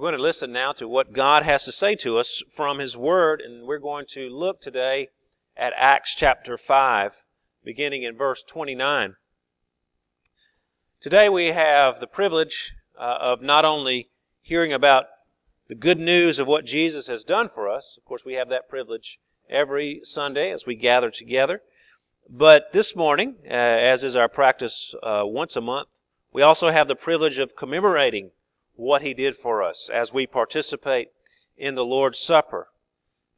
We're 0.00 0.12
going 0.12 0.18
to 0.18 0.22
listen 0.22 0.50
now 0.50 0.72
to 0.78 0.88
what 0.88 1.12
God 1.12 1.42
has 1.42 1.66
to 1.66 1.72
say 1.72 1.94
to 1.96 2.16
us 2.16 2.42
from 2.56 2.78
His 2.78 2.96
Word, 2.96 3.42
and 3.42 3.66
we're 3.66 3.78
going 3.78 4.06
to 4.14 4.30
look 4.30 4.62
today 4.62 5.08
at 5.58 5.74
Acts 5.76 6.14
chapter 6.16 6.56
5, 6.56 7.12
beginning 7.66 8.04
in 8.04 8.16
verse 8.16 8.42
29. 8.48 9.16
Today 11.02 11.28
we 11.28 11.48
have 11.48 12.00
the 12.00 12.06
privilege 12.06 12.72
uh, 12.98 13.18
of 13.20 13.42
not 13.42 13.66
only 13.66 14.08
hearing 14.40 14.72
about 14.72 15.04
the 15.68 15.74
good 15.74 15.98
news 15.98 16.38
of 16.38 16.46
what 16.46 16.64
Jesus 16.64 17.06
has 17.08 17.22
done 17.22 17.50
for 17.54 17.68
us. 17.68 17.98
Of 17.98 18.06
course, 18.06 18.22
we 18.24 18.32
have 18.36 18.48
that 18.48 18.70
privilege 18.70 19.18
every 19.50 20.00
Sunday 20.02 20.50
as 20.50 20.64
we 20.64 20.76
gather 20.76 21.10
together. 21.10 21.60
But 22.26 22.72
this 22.72 22.96
morning, 22.96 23.34
uh, 23.44 23.52
as 23.52 24.02
is 24.02 24.16
our 24.16 24.30
practice 24.30 24.94
uh, 25.02 25.24
once 25.26 25.56
a 25.56 25.60
month, 25.60 25.88
we 26.32 26.40
also 26.40 26.70
have 26.70 26.88
the 26.88 26.94
privilege 26.94 27.38
of 27.38 27.54
commemorating 27.54 28.30
what 28.80 29.02
He 29.02 29.12
did 29.12 29.36
for 29.36 29.62
us 29.62 29.90
as 29.92 30.12
we 30.12 30.26
participate 30.26 31.08
in 31.56 31.74
the 31.74 31.84
Lord's 31.84 32.18
Supper. 32.18 32.68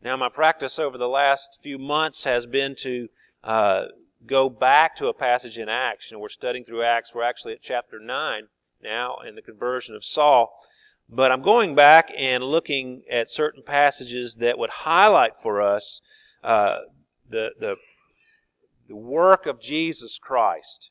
Now, 0.01 0.17
my 0.17 0.29
practice 0.29 0.79
over 0.79 0.97
the 0.97 1.09
last 1.09 1.59
few 1.63 1.79
months 1.79 2.25
has 2.25 2.47
been 2.47 2.77
to 2.77 3.09
uh, 3.43 3.87
go 4.25 4.49
back 4.49 4.97
to 4.97 5.09
a 5.09 5.13
passage 5.13 5.59
in 5.59 5.69
Acts. 5.69 6.13
And 6.13 6.21
we're 6.21 6.29
studying 6.29 6.65
through 6.65 6.85
Acts. 6.85 7.13
We're 7.13 7.25
actually 7.25 7.55
at 7.55 7.63
chapter 7.63 7.99
9 7.99 8.43
now 8.83 9.19
in 9.27 9.35
the 9.35 9.43
conversion 9.43 9.95
of 9.97 10.05
Saul. 10.05 10.57
But 11.09 11.33
I'm 11.33 11.43
going 11.43 11.75
back 11.75 12.11
and 12.17 12.45
looking 12.45 13.03
at 13.11 13.29
certain 13.29 13.63
passages 13.65 14.37
that 14.37 14.59
would 14.59 14.71
highlight 14.71 15.33
for 15.43 15.61
us 15.61 16.01
uh, 16.45 16.79
the, 17.29 17.51
the, 17.59 17.77
the 18.89 18.97
work 18.97 19.47
of 19.47 19.61
Jesus 19.61 20.19
Christ. 20.23 20.91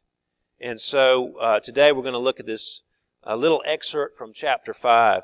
And 0.60 0.80
so 0.80 1.38
uh, 1.40 1.60
today 1.62 1.92
we're 1.92 2.04
going 2.04 2.14
to 2.14 2.20
look 2.20 2.40
at 2.40 2.46
this 2.46 2.82
a 3.24 3.36
little 3.36 3.62
excerpt 3.66 4.18
from 4.18 4.34
chapter 4.34 4.74
5 4.74 5.24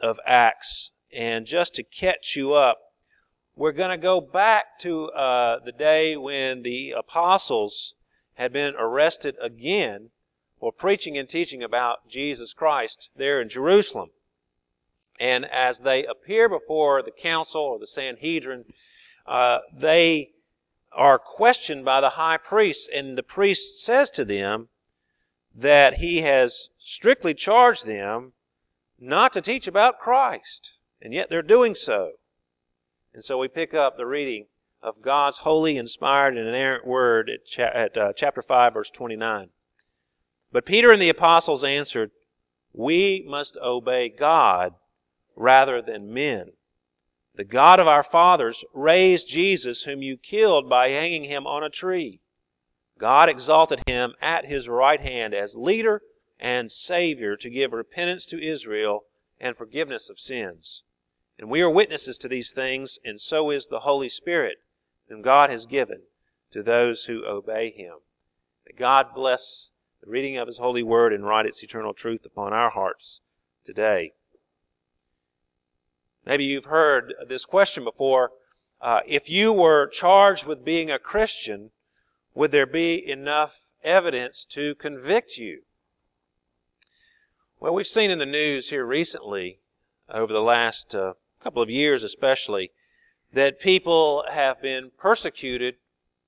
of 0.00 0.18
Acts. 0.26 0.90
And 1.12 1.46
just 1.46 1.74
to 1.74 1.82
catch 1.82 2.36
you 2.36 2.54
up, 2.54 2.78
we're 3.56 3.72
going 3.72 3.90
to 3.90 4.02
go 4.02 4.20
back 4.20 4.78
to 4.80 5.06
uh, 5.06 5.58
the 5.64 5.72
day 5.72 6.16
when 6.16 6.62
the 6.62 6.92
apostles 6.92 7.94
had 8.34 8.52
been 8.52 8.74
arrested 8.76 9.36
again 9.42 10.10
for 10.60 10.72
preaching 10.72 11.18
and 11.18 11.28
teaching 11.28 11.62
about 11.62 12.08
Jesus 12.08 12.52
Christ 12.52 13.08
there 13.16 13.40
in 13.40 13.48
Jerusalem. 13.48 14.10
And 15.18 15.44
as 15.46 15.80
they 15.80 16.04
appear 16.04 16.48
before 16.48 17.02
the 17.02 17.10
council 17.10 17.60
or 17.60 17.78
the 17.78 17.86
Sanhedrin, 17.86 18.64
uh, 19.26 19.58
they 19.72 20.30
are 20.92 21.18
questioned 21.18 21.84
by 21.84 22.00
the 22.00 22.10
high 22.10 22.36
priest, 22.36 22.88
and 22.88 23.18
the 23.18 23.22
priest 23.22 23.84
says 23.84 24.10
to 24.12 24.24
them 24.24 24.68
that 25.54 25.94
he 25.94 26.22
has 26.22 26.68
strictly 26.88 27.34
charged 27.34 27.86
them 27.86 28.32
not 28.98 29.34
to 29.34 29.42
teach 29.42 29.66
about 29.66 29.98
Christ, 29.98 30.70
and 31.02 31.12
yet 31.12 31.28
they're 31.28 31.42
doing 31.42 31.74
so. 31.74 32.12
And 33.12 33.22
so 33.22 33.36
we 33.36 33.46
pick 33.46 33.74
up 33.74 33.96
the 33.96 34.06
reading 34.06 34.46
of 34.82 35.02
God's 35.02 35.38
holy, 35.38 35.76
inspired, 35.76 36.36
and 36.38 36.48
inerrant 36.48 36.86
word 36.86 37.28
at, 37.28 37.44
cha- 37.46 37.74
at 37.74 37.96
uh, 37.96 38.12
chapter 38.16 38.40
5, 38.40 38.72
verse 38.72 38.90
29. 38.90 39.50
But 40.50 40.64
Peter 40.64 40.90
and 40.90 41.02
the 41.02 41.10
apostles 41.10 41.62
answered, 41.62 42.10
We 42.72 43.22
must 43.28 43.58
obey 43.62 44.08
God 44.08 44.74
rather 45.36 45.82
than 45.82 46.14
men. 46.14 46.52
The 47.34 47.44
God 47.44 47.80
of 47.80 47.86
our 47.86 48.02
fathers 48.02 48.64
raised 48.72 49.28
Jesus, 49.28 49.82
whom 49.82 50.00
you 50.00 50.16
killed 50.16 50.70
by 50.70 50.88
hanging 50.88 51.24
him 51.24 51.46
on 51.46 51.62
a 51.62 51.70
tree. 51.70 52.20
God 52.98 53.28
exalted 53.28 53.82
him 53.86 54.14
at 54.22 54.46
his 54.46 54.68
right 54.68 55.00
hand 55.00 55.34
as 55.34 55.54
leader 55.54 56.00
and 56.40 56.70
Savior 56.70 57.36
to 57.36 57.50
give 57.50 57.72
repentance 57.72 58.26
to 58.26 58.42
Israel 58.42 59.04
and 59.40 59.56
forgiveness 59.56 60.08
of 60.08 60.18
sins. 60.18 60.82
And 61.38 61.50
we 61.50 61.60
are 61.60 61.70
witnesses 61.70 62.18
to 62.18 62.28
these 62.28 62.50
things, 62.50 62.98
and 63.04 63.20
so 63.20 63.50
is 63.50 63.66
the 63.66 63.80
Holy 63.80 64.08
Spirit, 64.08 64.58
whom 65.08 65.22
God 65.22 65.50
has 65.50 65.66
given 65.66 66.02
to 66.52 66.62
those 66.62 67.04
who 67.04 67.24
obey 67.24 67.70
him. 67.70 67.94
That 68.66 68.76
God 68.76 69.14
bless 69.14 69.70
the 70.02 70.10
reading 70.10 70.36
of 70.36 70.46
his 70.46 70.58
holy 70.58 70.82
word 70.82 71.12
and 71.12 71.24
write 71.24 71.46
its 71.46 71.62
eternal 71.62 71.94
truth 71.94 72.24
upon 72.24 72.52
our 72.52 72.70
hearts 72.70 73.20
today. 73.64 74.12
Maybe 76.24 76.44
you've 76.44 76.66
heard 76.66 77.14
this 77.28 77.44
question 77.44 77.84
before. 77.84 78.32
Uh, 78.80 79.00
if 79.06 79.28
you 79.28 79.52
were 79.52 79.88
charged 79.88 80.44
with 80.44 80.64
being 80.64 80.90
a 80.90 80.98
Christian, 80.98 81.70
would 82.34 82.50
there 82.50 82.66
be 82.66 83.02
enough 83.10 83.60
evidence 83.82 84.44
to 84.50 84.74
convict 84.76 85.36
you? 85.36 85.62
Well, 87.60 87.74
we've 87.74 87.88
seen 87.88 88.12
in 88.12 88.20
the 88.20 88.26
news 88.26 88.70
here 88.70 88.86
recently, 88.86 89.58
over 90.08 90.32
the 90.32 90.38
last 90.40 90.94
uh, 90.94 91.14
couple 91.42 91.60
of 91.60 91.68
years 91.68 92.04
especially, 92.04 92.70
that 93.32 93.58
people 93.58 94.24
have 94.30 94.62
been 94.62 94.92
persecuted 94.96 95.74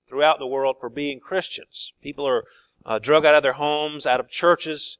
throughout 0.08 0.40
the 0.40 0.46
world 0.48 0.78
for 0.80 0.88
being 0.88 1.20
Christians. 1.20 1.92
People 2.02 2.26
are 2.26 2.46
uh, 2.84 2.98
drug 2.98 3.24
out 3.24 3.36
of 3.36 3.44
their 3.44 3.52
homes, 3.52 4.06
out 4.06 4.18
of 4.18 4.28
churches, 4.28 4.98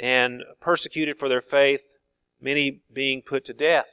and 0.00 0.42
persecuted 0.60 1.16
for 1.16 1.28
their 1.28 1.40
faith, 1.40 1.82
many 2.40 2.80
being 2.92 3.22
put 3.22 3.44
to 3.44 3.52
death. 3.52 3.86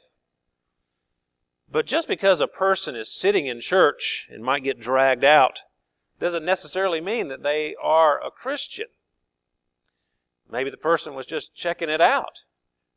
But 1.72 1.86
just 1.86 2.08
because 2.08 2.42
a 2.42 2.48
person 2.48 2.96
is 2.96 3.14
sitting 3.14 3.46
in 3.46 3.62
church 3.62 4.28
and 4.32 4.44
might 4.44 4.64
get 4.64 4.80
dragged 4.80 5.24
out 5.24 5.60
doesn't 6.20 6.44
necessarily 6.44 7.00
mean 7.00 7.28
that 7.28 7.44
they 7.44 7.76
are 7.80 8.20
a 8.26 8.32
Christian. 8.32 8.88
Maybe 10.52 10.70
the 10.70 10.78
person 10.78 11.14
was 11.14 11.26
just 11.26 11.54
checking 11.54 11.90
it 11.90 12.02
out, 12.02 12.40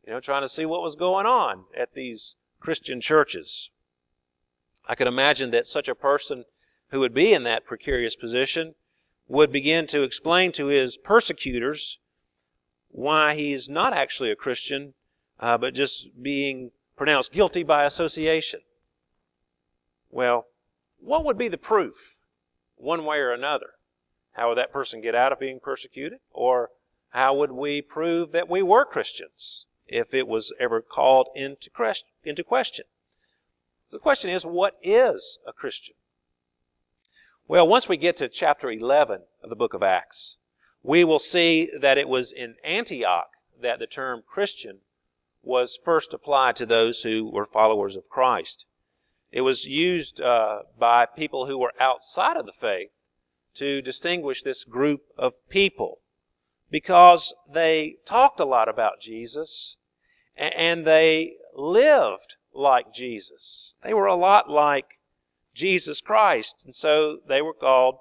you 0.06 0.12
know, 0.12 0.20
trying 0.20 0.42
to 0.42 0.48
see 0.48 0.64
what 0.64 0.82
was 0.82 0.94
going 0.94 1.26
on 1.26 1.64
at 1.76 1.92
these 1.94 2.34
Christian 2.60 3.00
churches. 3.00 3.70
I 4.86 4.94
could 4.94 5.06
imagine 5.06 5.50
that 5.50 5.68
such 5.68 5.88
a 5.88 5.94
person 5.94 6.44
who 6.91 7.00
would 7.00 7.14
be 7.14 7.32
in 7.32 7.44
that 7.44 7.66
precarious 7.66 8.16
position 8.16 8.74
would 9.28 9.52
begin 9.52 9.86
to 9.88 10.02
explain 10.02 10.52
to 10.52 10.66
his 10.66 10.96
persecutors 10.96 11.98
why 12.91 13.34
he's 13.34 13.68
not 13.68 13.92
actually 13.92 14.30
a 14.30 14.36
Christian, 14.36 14.94
uh, 15.41 15.56
but 15.56 15.74
just 15.74 16.08
being 16.20 16.70
pronounced 16.96 17.32
guilty 17.32 17.62
by 17.62 17.84
association. 17.84 18.60
Well, 20.10 20.46
what 21.00 21.24
would 21.24 21.38
be 21.38 21.48
the 21.48 21.56
proof, 21.56 21.94
one 22.76 23.04
way 23.04 23.16
or 23.16 23.32
another? 23.32 23.70
How 24.32 24.48
would 24.48 24.58
that 24.58 24.72
person 24.72 25.00
get 25.00 25.14
out 25.14 25.32
of 25.32 25.41
being 25.41 25.60
persecuted? 25.60 26.18
Or 26.30 26.70
how 27.12 27.34
would 27.34 27.52
we 27.52 27.82
prove 27.82 28.32
that 28.32 28.48
we 28.48 28.62
were 28.62 28.86
Christians 28.86 29.66
if 29.86 30.14
it 30.14 30.26
was 30.26 30.50
ever 30.58 30.80
called 30.80 31.28
into 31.34 31.70
question? 31.70 32.86
The 33.90 33.98
question 33.98 34.30
is, 34.30 34.46
what 34.46 34.78
is 34.82 35.38
a 35.46 35.52
Christian? 35.52 35.94
Well, 37.46 37.68
once 37.68 37.86
we 37.86 37.98
get 37.98 38.16
to 38.16 38.30
chapter 38.30 38.70
11 38.70 39.24
of 39.42 39.50
the 39.50 39.56
book 39.56 39.74
of 39.74 39.82
Acts, 39.82 40.36
we 40.82 41.04
will 41.04 41.18
see 41.18 41.70
that 41.78 41.98
it 41.98 42.08
was 42.08 42.32
in 42.32 42.56
Antioch 42.64 43.28
that 43.60 43.78
the 43.78 43.86
term 43.86 44.22
Christian 44.26 44.80
was 45.42 45.78
first 45.84 46.14
applied 46.14 46.56
to 46.56 46.66
those 46.66 47.02
who 47.02 47.28
were 47.30 47.44
followers 47.44 47.94
of 47.94 48.08
Christ. 48.08 48.64
It 49.30 49.42
was 49.42 49.66
used 49.66 50.18
uh, 50.18 50.62
by 50.78 51.04
people 51.04 51.46
who 51.46 51.58
were 51.58 51.74
outside 51.78 52.38
of 52.38 52.46
the 52.46 52.52
faith 52.52 52.90
to 53.56 53.82
distinguish 53.82 54.42
this 54.42 54.64
group 54.64 55.02
of 55.18 55.34
people 55.50 55.98
because 56.72 57.34
they 57.53 57.97
talked 58.06 58.41
a 58.41 58.47
lot 58.47 58.66
about 58.66 58.99
Jesus 58.99 59.77
and 60.34 60.87
they 60.87 61.34
lived 61.55 62.37
like 62.55 62.94
Jesus. 62.94 63.75
They 63.84 63.93
were 63.93 64.06
a 64.06 64.16
lot 64.16 64.49
like 64.49 64.99
Jesus 65.55 66.00
Christ, 66.00 66.62
and 66.65 66.75
so 66.75 67.19
they 67.28 67.43
were 67.43 67.53
called 67.53 67.99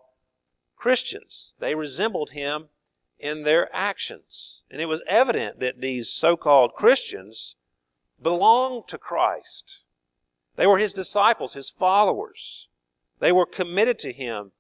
Christians. 0.78 1.54
They 1.60 1.76
resembled 1.76 2.30
him 2.30 2.70
in 3.20 3.44
their 3.44 3.70
actions. 3.76 4.62
And 4.72 4.82
it 4.82 4.86
was 4.86 5.02
evident 5.06 5.60
that 5.60 5.82
these 5.82 6.10
so 6.10 6.38
called 6.38 6.74
Christians 6.74 7.56
belonged 8.24 8.88
to 8.88 8.98
Christ. 8.98 9.80
They 10.56 10.66
were 10.66 10.80
his 10.80 10.94
disciples, 10.94 11.54
his 11.54 11.70
followers. 11.70 12.68
They 13.20 13.34
were 13.34 13.46
committed 13.46 14.00
to 14.00 14.14
him, 14.14 14.54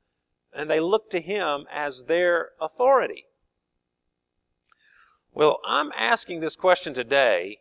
and 0.51 0.69
they 0.69 0.81
looked 0.81 1.11
to 1.11 1.21
him 1.21 1.65
as 1.71 2.03
their 2.03 2.49
authority. 2.59 3.25
Well, 5.33 5.59
I'm 5.65 5.91
asking 5.97 6.41
this 6.41 6.55
question 6.55 6.93
today 6.93 7.59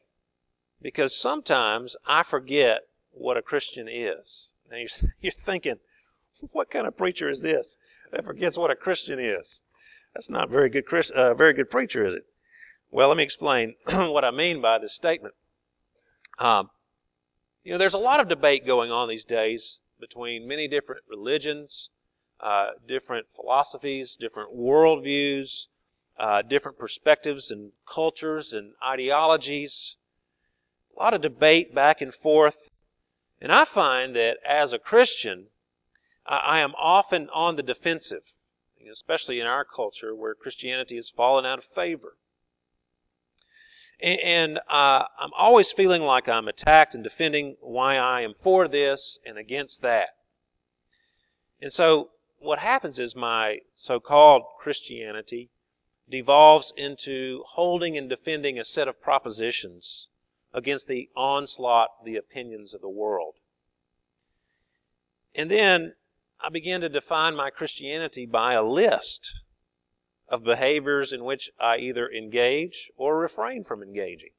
because 0.82 1.14
sometimes 1.14 1.96
I 2.04 2.24
forget 2.24 2.80
what 3.12 3.36
a 3.36 3.42
Christian 3.42 3.88
is. 3.88 4.50
Now 4.70 4.78
you're 5.20 5.32
thinking, 5.32 5.78
what 6.52 6.70
kind 6.70 6.86
of 6.86 6.96
preacher 6.96 7.28
is 7.28 7.40
this 7.40 7.76
that 8.12 8.24
forgets 8.24 8.56
what 8.56 8.70
a 8.70 8.76
Christian 8.76 9.20
is? 9.20 9.60
That's 10.14 10.28
not 10.28 10.50
very 10.50 10.68
good, 10.68 10.84
uh, 11.10 11.34
very 11.34 11.52
good 11.52 11.70
preacher, 11.70 12.04
is 12.04 12.14
it? 12.14 12.26
Well, 12.90 13.08
let 13.08 13.16
me 13.16 13.22
explain 13.22 13.76
what 13.86 14.24
I 14.24 14.32
mean 14.32 14.60
by 14.60 14.78
this 14.78 14.94
statement. 14.94 15.34
Um, 16.38 16.70
you 17.62 17.72
know, 17.72 17.78
there's 17.78 17.94
a 17.94 17.98
lot 17.98 18.18
of 18.18 18.28
debate 18.28 18.66
going 18.66 18.90
on 18.90 19.08
these 19.08 19.24
days 19.24 19.78
between 20.00 20.48
many 20.48 20.66
different 20.66 21.02
religions, 21.08 21.90
uh, 22.40 22.70
different 22.88 23.26
philosophies, 23.36 24.16
different 24.18 24.56
worldviews, 24.56 25.66
uh, 26.20 26.42
different 26.42 26.78
perspectives 26.78 27.50
and 27.50 27.72
cultures 27.90 28.52
and 28.52 28.74
ideologies. 28.86 29.96
a 30.94 31.02
lot 31.02 31.14
of 31.14 31.22
debate 31.22 31.74
back 31.74 32.02
and 32.02 32.14
forth. 32.14 32.56
And 33.40 33.50
I 33.50 33.64
find 33.64 34.14
that 34.16 34.36
as 34.46 34.74
a 34.74 34.78
Christian, 34.78 35.46
I 36.26 36.60
am 36.60 36.74
often 36.74 37.30
on 37.30 37.56
the 37.56 37.62
defensive, 37.62 38.22
especially 38.92 39.40
in 39.40 39.46
our 39.46 39.64
culture 39.64 40.14
where 40.14 40.34
Christianity 40.34 40.96
has 40.96 41.08
fallen 41.08 41.46
out 41.46 41.58
of 41.58 41.64
favor. 41.64 42.18
And 43.98 44.58
uh, 44.68 45.04
I'm 45.18 45.32
always 45.36 45.72
feeling 45.72 46.02
like 46.02 46.28
I'm 46.28 46.48
attacked 46.48 46.94
and 46.94 47.02
defending 47.02 47.56
why 47.60 47.96
I 47.96 48.20
am 48.20 48.34
for 48.42 48.68
this 48.68 49.18
and 49.24 49.38
against 49.38 49.80
that. 49.80 50.10
And 51.62 51.72
so 51.72 52.10
what 52.38 52.58
happens 52.58 52.98
is 52.98 53.16
my 53.16 53.60
so 53.74 54.00
called 54.00 54.42
Christianity 54.58 55.50
devolves 56.10 56.72
into 56.76 57.42
holding 57.46 57.96
and 57.96 58.08
defending 58.08 58.58
a 58.58 58.64
set 58.64 58.88
of 58.88 59.00
propositions 59.00 60.08
against 60.52 60.86
the 60.86 61.08
onslaught, 61.16 62.04
the 62.04 62.16
opinions 62.16 62.74
of 62.74 62.80
the 62.80 62.88
world. 62.88 63.34
And 65.34 65.50
then 65.50 65.94
I 66.40 66.48
begin 66.48 66.80
to 66.80 66.88
define 66.88 67.36
my 67.36 67.50
Christianity 67.50 68.26
by 68.26 68.54
a 68.54 68.62
list 68.62 69.30
of 70.28 70.44
behaviors 70.44 71.12
in 71.12 71.24
which 71.24 71.50
I 71.60 71.76
either 71.76 72.10
engage 72.10 72.90
or 72.96 73.18
refrain 73.18 73.64
from 73.64 73.82
engaging. 73.82 74.30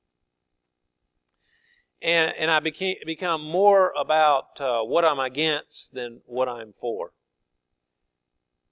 And, 2.01 2.33
and 2.38 2.50
I 2.50 2.59
became, 2.59 2.95
become 3.06 3.44
more 3.44 3.94
about 4.00 4.59
uh, 4.59 4.81
what 4.81 5.06
I'm 5.06 5.19
against 5.19 5.94
than 5.94 6.21
what 6.25 6.50
I'm 6.50 6.73
for. 6.79 7.12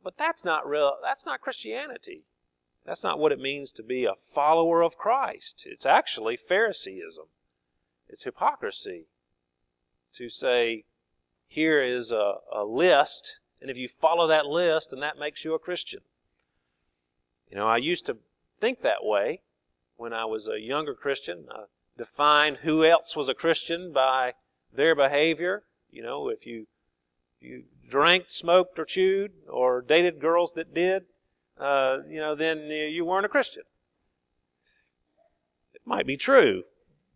But 0.03 0.15
that's 0.17 0.43
not 0.43 0.67
real. 0.67 0.93
That's 1.03 1.25
not 1.25 1.41
Christianity. 1.41 2.23
That's 2.89 3.03
not 3.03 3.19
what 3.19 3.31
it 3.31 3.39
means 3.39 3.71
to 3.74 3.83
be 3.83 4.06
a 4.06 4.15
follower 4.33 4.81
of 4.81 4.97
Christ. 4.97 5.62
It's 5.68 5.86
actually 5.86 6.36
Phariseeism. 6.36 7.27
It's 8.07 8.24
hypocrisy 8.24 9.06
to 10.15 10.27
say, 10.27 10.86
here 11.47 11.83
is 11.83 12.12
a, 12.12 12.38
a 12.51 12.63
list, 12.63 13.38
and 13.62 13.69
if 13.69 13.77
you 13.77 13.89
follow 14.01 14.27
that 14.30 14.47
list, 14.47 14.89
then 14.89 15.01
that 15.01 15.19
makes 15.19 15.45
you 15.45 15.53
a 15.53 15.59
Christian. 15.59 16.00
You 17.51 17.57
know, 17.57 17.68
I 17.68 17.77
used 17.77 18.07
to 18.07 18.18
think 18.59 18.81
that 18.81 19.06
way 19.06 19.44
when 19.97 20.12
I 20.12 20.25
was 20.25 20.47
a 20.47 20.59
younger 20.59 20.95
Christian. 20.95 21.45
I 21.51 21.65
defined 21.95 22.57
who 22.63 22.83
else 22.83 23.15
was 23.15 23.30
a 23.30 23.35
Christian 23.35 23.94
by 23.94 24.33
their 24.74 24.95
behavior. 24.95 25.62
You 25.92 26.01
know, 26.01 26.30
if 26.30 26.47
you 26.47 26.65
you 27.39 27.65
drank, 27.88 28.25
smoked, 28.30 28.80
or 28.80 28.85
chewed, 28.85 29.33
or 29.47 29.83
dated 29.83 30.19
girls 30.19 30.53
that 30.53 30.74
did, 30.74 31.06
uh, 31.59 31.97
you 32.09 32.19
know, 32.19 32.35
then 32.35 32.59
you 32.67 33.06
weren't 33.06 33.25
a 33.25 33.29
Christian. 33.29 33.63
It 35.73 35.81
might 35.85 36.07
be 36.07 36.17
true, 36.17 36.63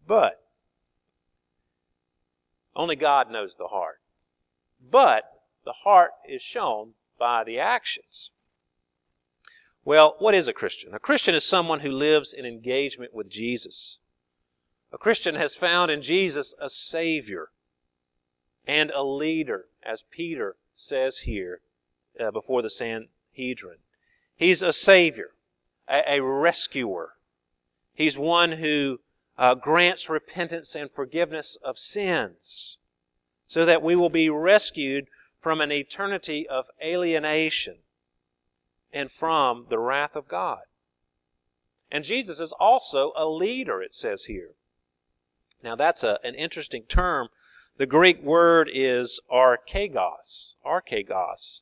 but 0.07 0.43
only 2.75 2.95
God 2.95 3.31
knows 3.31 3.55
the 3.57 3.67
heart. 3.67 3.99
But 4.91 5.23
the 5.65 5.73
heart 5.73 6.11
is 6.27 6.41
shown 6.41 6.93
by 7.17 7.43
the 7.43 7.59
actions. 7.59 8.31
Well, 9.85 10.15
what 10.19 10.33
is 10.33 10.47
a 10.47 10.53
Christian? 10.53 10.93
A 10.93 10.99
Christian 10.99 11.35
is 11.35 11.43
someone 11.43 11.81
who 11.81 11.91
lives 11.91 12.33
in 12.33 12.45
engagement 12.45 13.13
with 13.13 13.29
Jesus. 13.29 13.97
A 14.91 14.97
Christian 14.97 15.35
has 15.35 15.55
found 15.55 15.91
in 15.91 16.01
Jesus 16.01 16.53
a 16.59 16.69
Savior 16.69 17.49
and 18.65 18.91
a 18.91 19.03
leader, 19.03 19.65
as 19.83 20.03
Peter 20.09 20.55
says 20.75 21.19
here 21.19 21.61
uh, 22.19 22.31
before 22.31 22.61
the 22.61 22.69
Sanhedrin. 22.69 23.77
He's 24.35 24.61
a 24.61 24.73
Savior, 24.73 25.31
a, 25.87 26.17
a 26.17 26.21
rescuer. 26.21 27.13
He's 27.93 28.17
one 28.17 28.53
who 28.53 28.99
uh, 29.37 29.55
grants 29.55 30.09
repentance 30.09 30.75
and 30.75 30.89
forgiveness 30.91 31.57
of 31.63 31.77
sins 31.77 32.77
so 33.47 33.65
that 33.65 33.81
we 33.81 33.95
will 33.95 34.09
be 34.09 34.29
rescued 34.29 35.07
from 35.41 35.61
an 35.61 35.71
eternity 35.71 36.47
of 36.47 36.65
alienation 36.81 37.77
and 38.91 39.11
from 39.11 39.67
the 39.69 39.79
wrath 39.79 40.15
of 40.15 40.27
God. 40.27 40.61
And 41.91 42.03
Jesus 42.03 42.39
is 42.39 42.53
also 42.53 43.13
a 43.15 43.27
leader, 43.27 43.81
it 43.81 43.93
says 43.93 44.25
here. 44.25 44.51
Now, 45.63 45.75
that's 45.75 46.03
a, 46.03 46.19
an 46.23 46.35
interesting 46.35 46.83
term. 46.83 47.29
The 47.77 47.85
Greek 47.85 48.21
word 48.21 48.69
is 48.73 49.19
archegos, 49.31 50.55
archegos, 50.65 51.61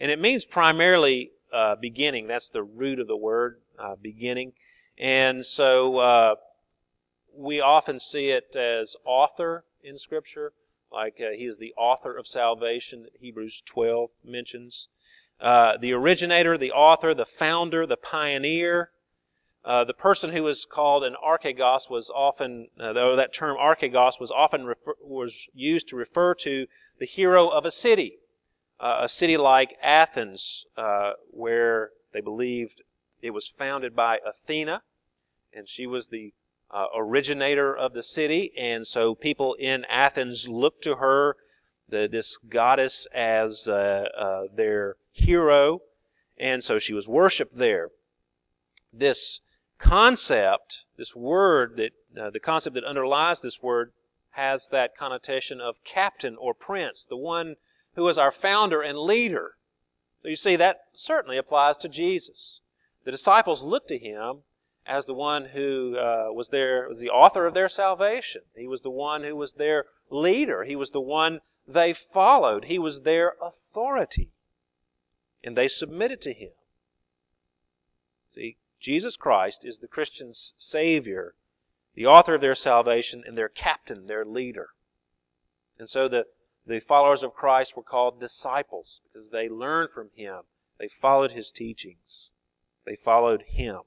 and 0.00 0.10
it 0.10 0.20
means 0.20 0.44
primarily 0.44 1.32
uh, 1.52 1.76
beginning. 1.76 2.26
That's 2.26 2.48
the 2.48 2.62
root 2.62 2.98
of 2.98 3.06
the 3.06 3.16
word, 3.16 3.60
uh, 3.78 3.96
beginning. 4.00 4.52
And 4.98 5.44
so 5.44 5.98
uh, 5.98 6.34
we 7.36 7.60
often 7.60 8.00
see 8.00 8.28
it 8.28 8.54
as 8.54 8.96
author 9.04 9.64
in 9.82 9.98
Scripture, 9.98 10.52
like 10.92 11.20
uh, 11.20 11.30
he 11.36 11.46
is 11.46 11.58
the 11.58 11.74
author 11.76 12.16
of 12.16 12.26
salvation 12.26 13.02
that 13.02 13.12
Hebrews 13.20 13.62
12 13.66 14.10
mentions. 14.24 14.88
Uh, 15.40 15.76
the 15.80 15.92
originator, 15.92 16.56
the 16.56 16.72
author, 16.72 17.14
the 17.14 17.26
founder, 17.38 17.86
the 17.86 17.96
pioneer. 17.96 18.90
Uh, 19.64 19.84
the 19.84 19.94
person 19.94 20.30
who 20.30 20.42
was 20.42 20.64
called 20.64 21.04
an 21.04 21.14
archegos 21.24 21.88
was 21.88 22.10
often, 22.10 22.68
though 22.76 23.16
that 23.16 23.32
term 23.32 23.56
archegos 23.56 24.18
was 24.18 24.30
often 24.30 24.64
refer, 24.64 24.94
was 25.00 25.34
used 25.54 25.88
to 25.88 25.96
refer 25.96 26.34
to 26.34 26.66
the 26.98 27.06
hero 27.06 27.48
of 27.48 27.64
a 27.64 27.70
city, 27.70 28.18
a 28.82 29.08
city 29.08 29.36
like 29.36 29.76
Athens, 29.82 30.64
uh, 30.76 31.12
where 31.30 31.90
they 32.12 32.20
believed 32.20 32.82
it 33.20 33.30
was 33.30 33.52
founded 33.56 33.94
by 33.94 34.18
Athena, 34.26 34.82
and 35.52 35.68
she 35.68 35.86
was 35.86 36.08
the 36.08 36.32
uh, 36.70 36.86
originator 36.96 37.76
of 37.76 37.92
the 37.92 38.02
city, 38.02 38.52
and 38.56 38.86
so 38.86 39.14
people 39.14 39.54
in 39.54 39.84
Athens 39.84 40.48
looked 40.48 40.82
to 40.82 40.96
her, 40.96 41.36
the, 41.88 42.08
this 42.10 42.38
goddess, 42.48 43.06
as 43.14 43.68
uh, 43.68 44.04
uh, 44.18 44.42
their 44.54 44.96
hero, 45.12 45.82
and 46.38 46.64
so 46.64 46.78
she 46.78 46.92
was 46.92 47.06
worshipped 47.06 47.56
there. 47.56 47.90
This 48.92 49.40
concept, 49.78 50.78
this 50.96 51.14
word 51.14 51.76
that 51.76 51.92
uh, 52.20 52.30
the 52.30 52.40
concept 52.40 52.74
that 52.74 52.84
underlies 52.84 53.40
this 53.40 53.62
word, 53.62 53.92
has 54.30 54.66
that 54.72 54.96
connotation 54.96 55.60
of 55.60 55.76
captain 55.84 56.36
or 56.36 56.54
prince, 56.54 57.06
the 57.08 57.16
one 57.16 57.56
who 57.94 58.08
is 58.08 58.18
our 58.18 58.32
founder 58.32 58.82
and 58.82 58.98
leader. 58.98 59.56
So 60.22 60.28
you 60.28 60.36
see, 60.36 60.56
that 60.56 60.84
certainly 60.94 61.36
applies 61.36 61.76
to 61.78 61.88
Jesus. 61.88 62.60
The 63.04 63.10
disciples 63.10 63.62
looked 63.62 63.88
to 63.88 63.98
him 63.98 64.42
as 64.86 65.06
the 65.06 65.14
one 65.14 65.46
who 65.46 65.96
uh, 65.96 66.32
was 66.32 66.48
there, 66.48 66.88
was 66.88 66.98
the 66.98 67.10
author 67.10 67.46
of 67.46 67.54
their 67.54 67.68
salvation. 67.68 68.42
He 68.56 68.66
was 68.66 68.82
the 68.82 68.90
one 68.90 69.24
who 69.24 69.36
was 69.36 69.54
their 69.54 69.86
leader. 70.10 70.64
He 70.64 70.76
was 70.76 70.90
the 70.90 71.00
one 71.00 71.40
they 71.66 71.92
followed. 71.92 72.64
He 72.64 72.78
was 72.78 73.02
their 73.02 73.34
authority. 73.40 74.30
And 75.44 75.56
they 75.56 75.68
submitted 75.68 76.20
to 76.22 76.32
him. 76.32 76.50
See, 78.34 78.56
Jesus 78.80 79.16
Christ 79.16 79.64
is 79.64 79.78
the 79.78 79.88
Christian's 79.88 80.54
Savior, 80.56 81.34
the 81.94 82.06
author 82.06 82.34
of 82.34 82.40
their 82.40 82.54
salvation, 82.54 83.22
and 83.26 83.36
their 83.36 83.48
captain, 83.48 84.06
their 84.06 84.24
leader. 84.24 84.70
And 85.78 85.88
so 85.88 86.08
the, 86.08 86.26
the 86.66 86.80
followers 86.80 87.22
of 87.22 87.34
Christ 87.34 87.76
were 87.76 87.82
called 87.82 88.20
disciples 88.20 89.00
because 89.04 89.28
they 89.30 89.48
learned 89.48 89.90
from 89.90 90.10
him. 90.14 90.42
They 90.78 90.88
followed 91.00 91.32
his 91.32 91.50
teachings. 91.50 92.30
They 92.84 92.96
followed 92.96 93.42
him. 93.42 93.80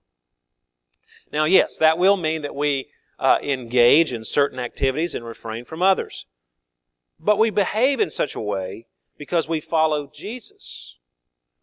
Now, 1.31 1.45
yes, 1.45 1.77
that 1.77 1.97
will 1.97 2.17
mean 2.17 2.41
that 2.41 2.55
we 2.55 2.89
uh, 3.17 3.37
engage 3.41 4.11
in 4.11 4.25
certain 4.25 4.59
activities 4.59 5.15
and 5.15 5.25
refrain 5.25 5.65
from 5.65 5.81
others. 5.81 6.25
But 7.19 7.39
we 7.39 7.49
behave 7.49 7.99
in 7.99 8.09
such 8.09 8.35
a 8.35 8.41
way 8.41 8.87
because 9.17 9.47
we 9.47 9.61
follow 9.61 10.11
Jesus. 10.13 10.95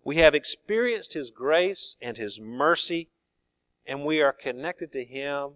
We 0.04 0.16
have 0.16 0.34
experienced 0.34 1.12
His 1.12 1.30
grace 1.30 1.96
and 2.00 2.16
His 2.16 2.40
mercy, 2.40 3.10
and 3.86 4.04
we 4.04 4.20
are 4.20 4.32
connected 4.32 4.92
to 4.92 5.04
Him, 5.04 5.52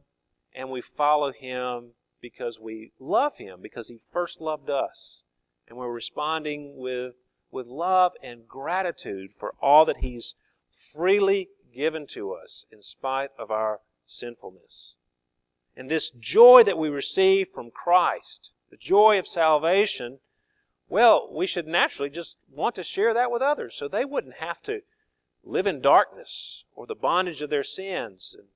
and 0.55 0.71
we 0.71 0.83
follow 0.83 1.33
Him 1.33 1.93
because 2.21 2.59
we 2.61 2.93
love 3.01 3.37
Him, 3.37 3.61
because 3.63 3.89
He 3.89 4.01
first 4.13 4.41
loved 4.41 4.69
us. 4.71 5.25
And 5.69 5.77
we're 5.79 5.91
responding 5.91 6.77
with, 6.77 7.15
with 7.51 7.67
love 7.67 8.13
and 8.23 8.47
gratitude 8.47 9.33
for 9.39 9.55
all 9.61 9.85
that 9.87 9.99
He's 9.99 10.35
freely 10.93 11.49
given 11.75 12.07
to 12.09 12.33
us 12.33 12.65
in 12.71 12.83
spite 12.83 13.31
of 13.39 13.51
our 13.51 13.81
sinfulness. 14.07 14.95
And 15.77 15.91
this 15.91 16.11
joy 16.19 16.63
that 16.65 16.79
we 16.79 16.89
receive 16.89 17.49
from 17.55 17.71
Christ, 17.71 18.51
the 18.71 18.77
joy 18.77 19.19
of 19.19 19.27
salvation, 19.27 20.21
well, 20.89 21.29
we 21.33 21.47
should 21.47 21.67
naturally 21.67 22.11
just 22.11 22.37
want 22.51 22.77
to 22.77 22.83
share 22.83 23.13
that 23.15 23.31
with 23.31 23.43
others 23.43 23.75
so 23.77 23.89
they 23.89 24.05
wouldn't 24.05 24.37
have 24.37 24.63
to 24.63 24.83
live 25.45 25.67
in 25.67 25.81
darkness 25.81 26.65
or 26.75 26.87
the 26.87 26.95
bondage 26.95 27.43
of 27.43 27.51
their 27.51 27.65
sins. 27.65 28.35
And 28.39 28.49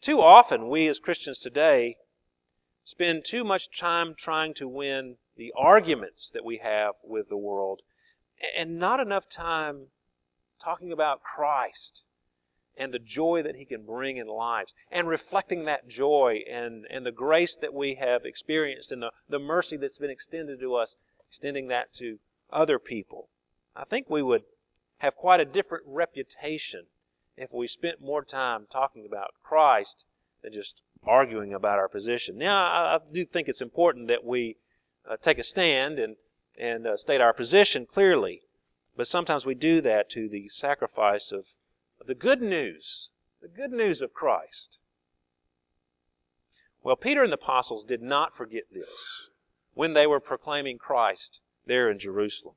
too 0.00 0.20
often, 0.20 0.68
we 0.68 0.86
as 0.88 0.98
Christians 0.98 1.38
today 1.38 1.96
spend 2.88 3.22
too 3.22 3.44
much 3.44 3.68
time 3.78 4.14
trying 4.14 4.54
to 4.54 4.66
win 4.66 5.14
the 5.36 5.52
arguments 5.54 6.30
that 6.30 6.42
we 6.42 6.56
have 6.56 6.94
with 7.04 7.28
the 7.28 7.36
world 7.36 7.82
and 8.56 8.78
not 8.78 8.98
enough 8.98 9.28
time 9.28 9.88
talking 10.64 10.90
about 10.90 11.20
Christ 11.22 12.00
and 12.78 12.90
the 12.90 12.98
joy 12.98 13.42
that 13.42 13.56
He 13.56 13.66
can 13.66 13.84
bring 13.84 14.16
in 14.16 14.26
lives, 14.26 14.72
and 14.90 15.06
reflecting 15.06 15.66
that 15.66 15.86
joy 15.86 16.40
and, 16.50 16.86
and 16.88 17.04
the 17.04 17.12
grace 17.12 17.56
that 17.56 17.74
we 17.74 17.96
have 17.96 18.24
experienced 18.24 18.90
and 18.90 19.02
the, 19.02 19.10
the 19.28 19.38
mercy 19.38 19.76
that's 19.76 19.98
been 19.98 20.08
extended 20.08 20.58
to 20.58 20.74
us, 20.74 20.96
extending 21.28 21.68
that 21.68 21.92
to 21.94 22.18
other 22.50 22.78
people. 22.78 23.28
I 23.76 23.84
think 23.84 24.08
we 24.08 24.22
would 24.22 24.44
have 24.98 25.14
quite 25.14 25.40
a 25.40 25.44
different 25.44 25.84
reputation 25.86 26.86
if 27.36 27.52
we 27.52 27.68
spent 27.68 28.00
more 28.00 28.24
time 28.24 28.66
talking 28.72 29.04
about 29.04 29.34
Christ 29.42 30.04
than 30.42 30.54
just 30.54 30.80
arguing 31.06 31.54
about 31.54 31.78
our 31.78 31.88
position. 31.88 32.38
Now, 32.38 32.56
I, 32.56 32.96
I 32.96 32.98
do 33.12 33.24
think 33.24 33.48
it's 33.48 33.60
important 33.60 34.08
that 34.08 34.24
we 34.24 34.56
uh, 35.08 35.16
take 35.16 35.38
a 35.38 35.42
stand 35.42 35.98
and, 35.98 36.16
and 36.58 36.86
uh, 36.86 36.96
state 36.96 37.20
our 37.20 37.32
position 37.32 37.86
clearly, 37.86 38.42
but 38.96 39.06
sometimes 39.06 39.46
we 39.46 39.54
do 39.54 39.80
that 39.82 40.10
to 40.10 40.28
the 40.28 40.48
sacrifice 40.48 41.32
of 41.32 41.44
the 42.06 42.14
good 42.14 42.42
news, 42.42 43.10
the 43.40 43.48
good 43.48 43.72
news 43.72 44.00
of 44.00 44.12
Christ. 44.12 44.78
Well, 46.82 46.96
Peter 46.96 47.22
and 47.22 47.32
the 47.32 47.36
apostles 47.36 47.84
did 47.84 48.02
not 48.02 48.36
forget 48.36 48.64
this 48.72 49.28
when 49.74 49.94
they 49.94 50.06
were 50.06 50.20
proclaiming 50.20 50.78
Christ 50.78 51.40
there 51.66 51.90
in 51.90 51.98
Jerusalem. 51.98 52.54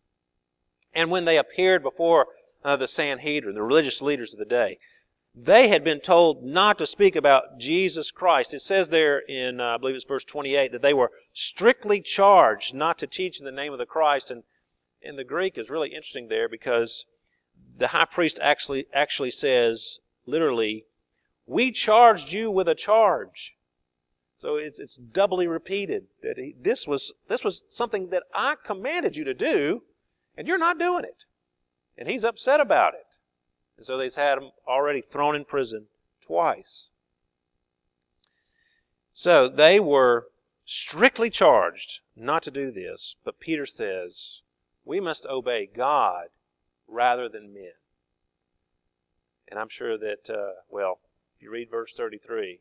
And 0.93 1.09
when 1.09 1.25
they 1.25 1.37
appeared 1.37 1.83
before 1.83 2.27
uh, 2.63 2.75
the 2.75 2.87
Sanhedrin, 2.87 3.55
the 3.55 3.61
religious 3.61 4.01
leaders 4.01 4.33
of 4.33 4.39
the 4.39 4.45
day, 4.45 4.79
they 5.33 5.69
had 5.69 5.83
been 5.83 6.01
told 6.01 6.43
not 6.43 6.77
to 6.77 6.85
speak 6.85 7.15
about 7.15 7.57
Jesus 7.57 8.11
Christ. 8.11 8.53
It 8.53 8.61
says 8.61 8.89
there 8.89 9.19
in, 9.19 9.61
uh, 9.61 9.75
I 9.75 9.77
believe 9.77 9.95
it's 9.95 10.03
verse 10.03 10.25
28, 10.25 10.71
that 10.73 10.81
they 10.81 10.93
were 10.93 11.11
strictly 11.33 12.01
charged 12.01 12.73
not 12.73 12.97
to 12.99 13.07
teach 13.07 13.39
in 13.39 13.45
the 13.45 13.51
name 13.51 13.71
of 13.71 13.79
the 13.79 13.85
Christ. 13.85 14.29
And 14.29 14.43
in 15.01 15.15
the 15.15 15.23
Greek 15.23 15.57
is 15.57 15.69
really 15.69 15.89
interesting 15.89 16.27
there 16.27 16.49
because 16.49 17.05
the 17.77 17.87
high 17.87 18.05
priest 18.05 18.39
actually 18.41 18.87
actually 18.93 19.31
says 19.31 19.99
literally, 20.25 20.85
"We 21.45 21.71
charged 21.71 22.31
you 22.31 22.51
with 22.51 22.67
a 22.67 22.75
charge." 22.75 23.55
So 24.39 24.57
it's 24.57 24.79
it's 24.79 24.95
doubly 24.95 25.47
repeated 25.47 26.07
that 26.21 26.37
he, 26.37 26.55
this 26.59 26.85
was 26.85 27.13
this 27.27 27.43
was 27.43 27.61
something 27.69 28.09
that 28.09 28.23
I 28.33 28.55
commanded 28.55 29.15
you 29.15 29.23
to 29.23 29.33
do, 29.33 29.83
and 30.35 30.47
you're 30.47 30.57
not 30.57 30.79
doing 30.79 31.05
it, 31.05 31.25
and 31.97 32.07
he's 32.07 32.23
upset 32.23 32.59
about 32.59 32.93
it, 32.93 33.05
and 33.81 33.85
so 33.87 33.97
they've 33.97 34.13
had 34.13 34.37
him 34.37 34.51
already 34.67 35.01
thrown 35.01 35.35
in 35.35 35.43
prison 35.43 35.87
twice. 36.27 36.89
So 39.11 39.49
they 39.49 39.79
were 39.79 40.27
strictly 40.65 41.31
charged 41.31 42.01
not 42.15 42.43
to 42.43 42.51
do 42.51 42.71
this, 42.71 43.15
but 43.25 43.39
Peter 43.39 43.65
says, 43.65 44.41
we 44.85 44.99
must 44.99 45.25
obey 45.25 45.65
God 45.65 46.27
rather 46.87 47.27
than 47.27 47.55
men. 47.55 47.73
And 49.47 49.59
I'm 49.59 49.69
sure 49.69 49.97
that, 49.97 50.29
uh, 50.29 50.61
well, 50.69 50.99
if 51.35 51.41
you 51.41 51.49
read 51.49 51.71
verse 51.71 51.91
33, 51.97 52.59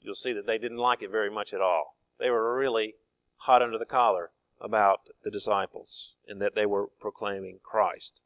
you'll 0.00 0.14
see 0.14 0.32
that 0.32 0.46
they 0.46 0.56
didn't 0.56 0.78
like 0.78 1.02
it 1.02 1.10
very 1.10 1.30
much 1.30 1.52
at 1.52 1.60
all. 1.60 1.98
They 2.18 2.30
were 2.30 2.56
really 2.56 2.94
hot 3.36 3.60
under 3.60 3.76
the 3.76 3.84
collar 3.84 4.30
about 4.58 5.02
the 5.22 5.30
disciples 5.30 6.12
and 6.26 6.40
that 6.40 6.54
they 6.54 6.64
were 6.64 6.86
proclaiming 6.98 7.58
Christ. 7.62 8.20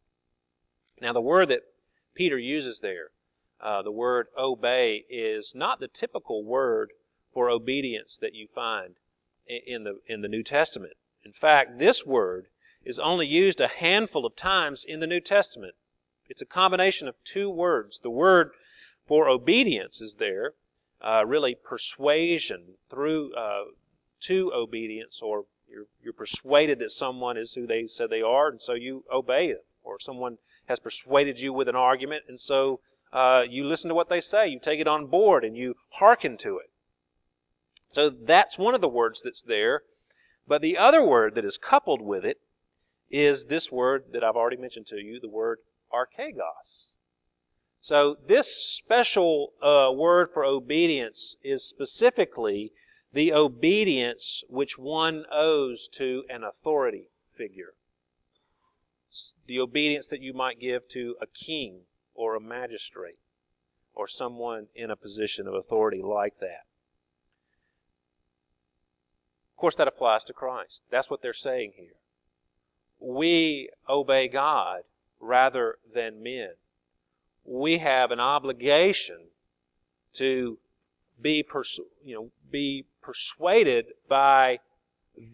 Now, 1.01 1.13
the 1.13 1.21
word 1.21 1.49
that 1.49 1.65
Peter 2.17 2.39
uses 2.39 2.81
there, 2.81 3.11
uh, 3.61 3.83
the 3.83 3.93
word 3.93 4.27
obey, 4.37 5.05
is 5.11 5.55
not 5.55 5.79
the 5.79 5.89
typical 5.89 6.43
word 6.43 6.91
for 7.33 7.51
obedience 7.51 8.17
that 8.21 8.35
you 8.35 8.49
find 8.55 8.95
in 9.47 9.85
the 9.85 10.01
in 10.07 10.23
the 10.23 10.29
New 10.29 10.43
Testament. 10.43 10.95
In 11.25 11.33
fact, 11.33 11.79
this 11.79 12.07
word 12.07 12.47
is 12.85 12.99
only 12.99 13.27
used 13.27 13.61
a 13.61 13.69
handful 13.69 14.25
of 14.25 14.35
times 14.35 14.85
in 14.85 15.01
the 15.01 15.07
New 15.07 15.21
Testament. 15.21 15.75
It's 16.29 16.41
a 16.41 16.47
combination 16.47 17.07
of 17.07 17.15
two 17.23 17.51
words. 17.51 18.01
The 18.03 18.11
word 18.11 18.53
for 19.07 19.29
obedience 19.29 20.01
is 20.01 20.15
there, 20.15 20.55
uh, 21.01 21.25
really 21.27 21.55
persuasion 21.55 22.77
through 22.91 23.35
uh, 23.35 23.65
to 24.23 24.53
obedience, 24.55 25.21
or 25.23 25.45
you're, 25.69 25.87
you're 26.03 26.13
persuaded 26.13 26.79
that 26.79 26.91
someone 26.93 27.37
is 27.37 27.53
who 27.53 27.67
they 27.67 27.87
said 27.87 28.09
they 28.09 28.23
are, 28.23 28.49
and 28.49 28.63
so 28.63 28.73
you 28.73 29.05
obey 29.13 29.53
them. 29.53 29.63
Or 29.85 30.01
someone 30.01 30.39
has 30.67 30.79
persuaded 30.79 31.41
you 31.41 31.53
with 31.53 31.69
an 31.69 31.77
argument, 31.77 32.25
and 32.29 32.39
so 32.39 32.81
uh, 33.13 33.43
you 33.49 33.65
listen 33.65 33.89
to 33.89 33.95
what 33.95 34.09
they 34.09 34.21
say, 34.21 34.49
you 34.49 34.61
take 34.61 34.81
it 34.81 34.89
on 34.89 35.07
board, 35.07 35.45
and 35.45 35.57
you 35.57 35.75
hearken 35.91 36.37
to 36.39 36.59
it. 36.59 36.71
So 37.93 38.11
that's 38.11 38.59
one 38.59 38.75
of 38.75 38.81
the 38.81 38.89
words 38.89 39.23
that's 39.23 39.43
there. 39.43 39.83
But 40.47 40.61
the 40.61 40.77
other 40.77 41.03
word 41.03 41.35
that 41.35 41.45
is 41.45 41.59
coupled 41.59 42.01
with 42.01 42.25
it 42.25 42.41
is 43.11 43.47
this 43.47 43.71
word 43.71 44.05
that 44.13 44.23
I've 44.23 44.37
already 44.37 44.57
mentioned 44.57 44.87
to 44.89 44.97
you, 44.97 45.19
the 45.21 45.29
word 45.29 45.59
archegos. 45.93 46.95
So 47.81 48.17
this 48.27 48.49
special 48.77 49.53
uh, 49.63 49.93
word 49.93 50.31
for 50.33 50.45
obedience 50.45 51.37
is 51.43 51.65
specifically 51.65 52.73
the 53.13 53.33
obedience 53.33 54.43
which 54.49 54.77
one 54.77 55.25
owes 55.33 55.89
to 55.93 56.25
an 56.29 56.43
authority 56.43 57.11
figure. 57.37 57.75
The 59.47 59.61
obedience 59.61 60.07
that 60.09 60.21
you 60.21 60.33
might 60.33 60.61
give 60.61 60.89
to 60.91 61.17
a 61.21 61.27
king 61.27 61.83
or 62.15 62.35
a 62.35 62.41
magistrate 62.41 63.19
or 63.95 64.09
someone 64.09 64.67
in 64.75 64.91
a 64.91 64.97
position 64.97 65.47
of 65.47 65.55
authority 65.55 66.03
like 66.03 66.39
that. 66.41 66.67
Of 69.53 69.57
course, 69.59 69.77
that 69.77 69.89
applies 69.89 70.25
to 70.25 70.33
Christ. 70.33 70.83
That's 70.91 71.09
what 71.09 71.23
they're 71.23 71.33
saying 71.33 71.73
here 71.77 71.97
we 72.99 73.71
obey 73.89 74.29
God 74.29 74.83
rather 75.21 75.79
than 75.95 76.23
men. 76.23 76.51
We 77.45 77.79
have 77.79 78.11
an 78.11 78.21
obligation 78.21 79.29
to 80.15 80.59
be 81.21 81.43
persu- 81.43 81.89
you 82.05 82.15
know 82.15 82.31
be 82.51 82.85
persuaded 83.03 83.87
by 84.09 84.59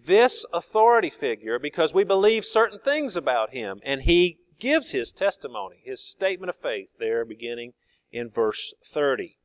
this 0.06 0.44
authority 0.52 1.10
figure 1.10 1.58
because 1.58 1.92
we 1.92 2.04
believe 2.04 2.44
certain 2.44 2.78
things 2.78 3.16
about 3.16 3.50
him 3.50 3.80
and 3.84 4.02
he 4.02 4.38
gives 4.60 4.90
his 4.90 5.12
testimony 5.12 5.76
his 5.84 6.00
statement 6.00 6.50
of 6.50 6.56
faith 6.56 6.88
there 6.98 7.24
beginning 7.24 7.72
in 8.12 8.28
verse 8.28 8.72
30 8.92 9.36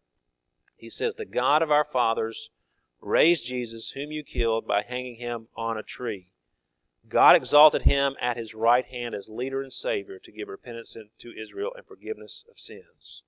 he 0.75 0.89
says 0.89 1.15
the 1.15 1.25
god 1.25 1.61
of 1.61 1.71
our 1.71 1.85
fathers 1.91 2.49
raised 3.01 3.45
jesus 3.45 3.91
whom 3.91 4.11
you 4.11 4.23
killed 4.23 4.67
by 4.67 4.83
hanging 4.83 5.15
him 5.15 5.47
on 5.55 5.77
a 5.77 5.83
tree 5.83 6.27
God 7.09 7.37
exalted 7.37 7.83
him 7.83 8.17
at 8.19 8.35
his 8.35 8.53
right 8.53 8.85
hand 8.85 9.15
as 9.15 9.29
leader 9.29 9.61
and 9.61 9.71
Savior 9.71 10.19
to 10.19 10.31
give 10.31 10.49
repentance 10.49 10.95
to 11.19 11.41
Israel 11.41 11.71
and 11.75 11.85
forgiveness 11.85 12.43
of 12.49 12.59
sins. 12.59 13.21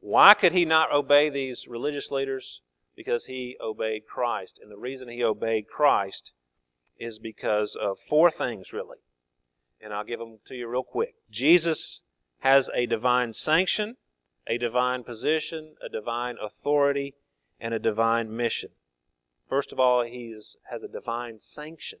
Why 0.00 0.34
could 0.34 0.52
he 0.52 0.64
not 0.64 0.92
obey 0.92 1.30
these 1.30 1.66
religious 1.66 2.10
leaders? 2.10 2.60
Because 2.98 3.26
he 3.26 3.56
obeyed 3.60 4.08
Christ. 4.08 4.58
And 4.60 4.72
the 4.72 4.76
reason 4.76 5.08
he 5.08 5.22
obeyed 5.22 5.68
Christ 5.68 6.32
is 6.98 7.20
because 7.20 7.76
of 7.80 7.96
four 8.08 8.28
things, 8.28 8.72
really. 8.72 8.98
And 9.80 9.94
I'll 9.94 10.02
give 10.02 10.18
them 10.18 10.40
to 10.48 10.56
you 10.56 10.66
real 10.66 10.82
quick. 10.82 11.14
Jesus 11.30 12.00
has 12.40 12.68
a 12.74 12.86
divine 12.86 13.34
sanction, 13.34 13.98
a 14.48 14.58
divine 14.58 15.04
position, 15.04 15.76
a 15.80 15.88
divine 15.88 16.38
authority, 16.42 17.14
and 17.60 17.72
a 17.72 17.78
divine 17.78 18.36
mission. 18.36 18.70
First 19.48 19.70
of 19.72 19.78
all, 19.78 20.02
he 20.02 20.32
is, 20.36 20.56
has 20.68 20.82
a 20.82 20.88
divine 20.88 21.38
sanction. 21.38 22.00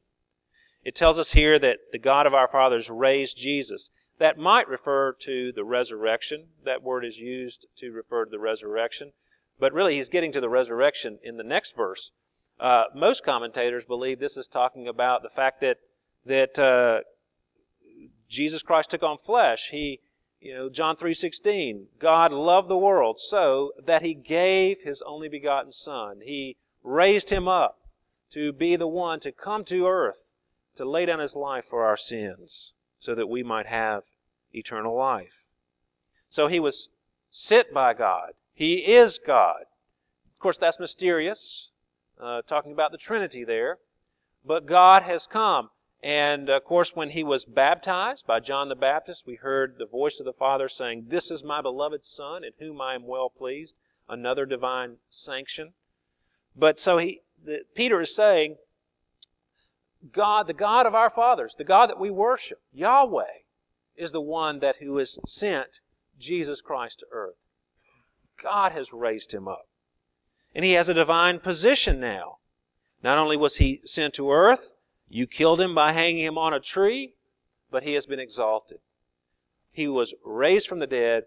It 0.82 0.96
tells 0.96 1.20
us 1.20 1.30
here 1.30 1.60
that 1.60 1.78
the 1.92 1.98
God 2.00 2.26
of 2.26 2.34
our 2.34 2.48
fathers 2.48 2.90
raised 2.90 3.36
Jesus. 3.36 3.90
That 4.18 4.36
might 4.36 4.66
refer 4.66 5.12
to 5.20 5.52
the 5.52 5.62
resurrection. 5.62 6.48
That 6.64 6.82
word 6.82 7.04
is 7.04 7.18
used 7.18 7.66
to 7.78 7.92
refer 7.92 8.24
to 8.24 8.30
the 8.32 8.40
resurrection. 8.40 9.12
But 9.58 9.72
really, 9.72 9.96
he's 9.96 10.08
getting 10.08 10.32
to 10.32 10.40
the 10.40 10.48
resurrection 10.48 11.18
in 11.22 11.36
the 11.36 11.44
next 11.44 11.76
verse. 11.76 12.10
Uh, 12.60 12.84
most 12.94 13.24
commentators 13.24 13.84
believe 13.84 14.18
this 14.18 14.36
is 14.36 14.48
talking 14.48 14.88
about 14.88 15.22
the 15.22 15.30
fact 15.30 15.60
that 15.60 15.78
that 16.26 16.58
uh, 16.58 17.02
Jesus 18.28 18.62
Christ 18.62 18.90
took 18.90 19.02
on 19.02 19.18
flesh. 19.24 19.68
He, 19.70 20.00
you 20.40 20.54
know, 20.54 20.68
John 20.68 20.96
three 20.96 21.14
sixteen. 21.14 21.86
God 22.00 22.32
loved 22.32 22.68
the 22.68 22.76
world 22.76 23.18
so 23.18 23.72
that 23.86 24.02
He 24.02 24.14
gave 24.14 24.78
His 24.82 25.02
only 25.06 25.28
begotten 25.28 25.72
Son. 25.72 26.20
He 26.22 26.56
raised 26.82 27.30
Him 27.30 27.48
up 27.48 27.78
to 28.32 28.52
be 28.52 28.76
the 28.76 28.86
one 28.86 29.20
to 29.20 29.32
come 29.32 29.64
to 29.64 29.86
earth 29.86 30.18
to 30.76 30.88
lay 30.88 31.04
down 31.04 31.18
his 31.18 31.34
life 31.34 31.64
for 31.68 31.84
our 31.84 31.96
sins 31.96 32.72
so 33.00 33.14
that 33.14 33.28
we 33.28 33.42
might 33.42 33.66
have 33.66 34.04
eternal 34.52 34.96
life. 34.96 35.44
So 36.30 36.46
he 36.48 36.60
was 36.60 36.88
sent 37.30 37.72
by 37.72 37.94
God. 37.94 38.30
He 38.58 38.78
is 38.78 39.20
God. 39.24 39.60
Of 40.34 40.40
course, 40.40 40.58
that's 40.58 40.80
mysterious, 40.80 41.70
uh, 42.20 42.42
talking 42.42 42.72
about 42.72 42.90
the 42.90 42.98
Trinity 42.98 43.44
there. 43.44 43.78
But 44.44 44.66
God 44.66 45.04
has 45.04 45.28
come. 45.28 45.70
And 46.02 46.50
of 46.50 46.64
course, 46.64 46.96
when 46.96 47.10
he 47.10 47.22
was 47.22 47.44
baptized 47.44 48.26
by 48.26 48.40
John 48.40 48.68
the 48.68 48.74
Baptist, 48.74 49.22
we 49.24 49.36
heard 49.36 49.76
the 49.78 49.86
voice 49.86 50.18
of 50.18 50.26
the 50.26 50.32
Father 50.32 50.68
saying, 50.68 51.04
This 51.06 51.30
is 51.30 51.44
my 51.44 51.62
beloved 51.62 52.04
Son, 52.04 52.42
in 52.42 52.50
whom 52.58 52.80
I 52.80 52.96
am 52.96 53.06
well 53.06 53.30
pleased. 53.30 53.74
Another 54.08 54.44
divine 54.44 54.96
sanction. 55.08 55.74
But 56.56 56.80
so 56.80 56.98
he, 56.98 57.20
the, 57.44 57.60
Peter 57.76 58.00
is 58.00 58.12
saying, 58.12 58.56
God, 60.12 60.48
the 60.48 60.52
God 60.52 60.84
of 60.84 60.96
our 60.96 61.10
fathers, 61.10 61.54
the 61.56 61.62
God 61.62 61.90
that 61.90 62.00
we 62.00 62.10
worship, 62.10 62.60
Yahweh, 62.72 63.44
is 63.94 64.10
the 64.10 64.20
one 64.20 64.58
that 64.58 64.78
who 64.80 64.96
has 64.96 65.16
sent 65.28 65.78
Jesus 66.18 66.60
Christ 66.60 66.98
to 66.98 67.06
earth. 67.12 67.36
God 68.42 68.72
has 68.72 68.92
raised 68.92 69.32
him 69.32 69.48
up. 69.48 69.66
And 70.54 70.64
he 70.64 70.72
has 70.72 70.88
a 70.88 70.94
divine 70.94 71.40
position 71.40 72.00
now. 72.00 72.38
Not 73.02 73.18
only 73.18 73.36
was 73.36 73.56
he 73.56 73.80
sent 73.84 74.14
to 74.14 74.32
earth, 74.32 74.70
you 75.08 75.26
killed 75.26 75.60
him 75.60 75.74
by 75.74 75.92
hanging 75.92 76.24
him 76.24 76.38
on 76.38 76.52
a 76.52 76.60
tree, 76.60 77.14
but 77.70 77.82
he 77.82 77.94
has 77.94 78.06
been 78.06 78.20
exalted. 78.20 78.78
He 79.72 79.86
was 79.86 80.14
raised 80.24 80.66
from 80.66 80.80
the 80.80 80.86
dead, 80.86 81.24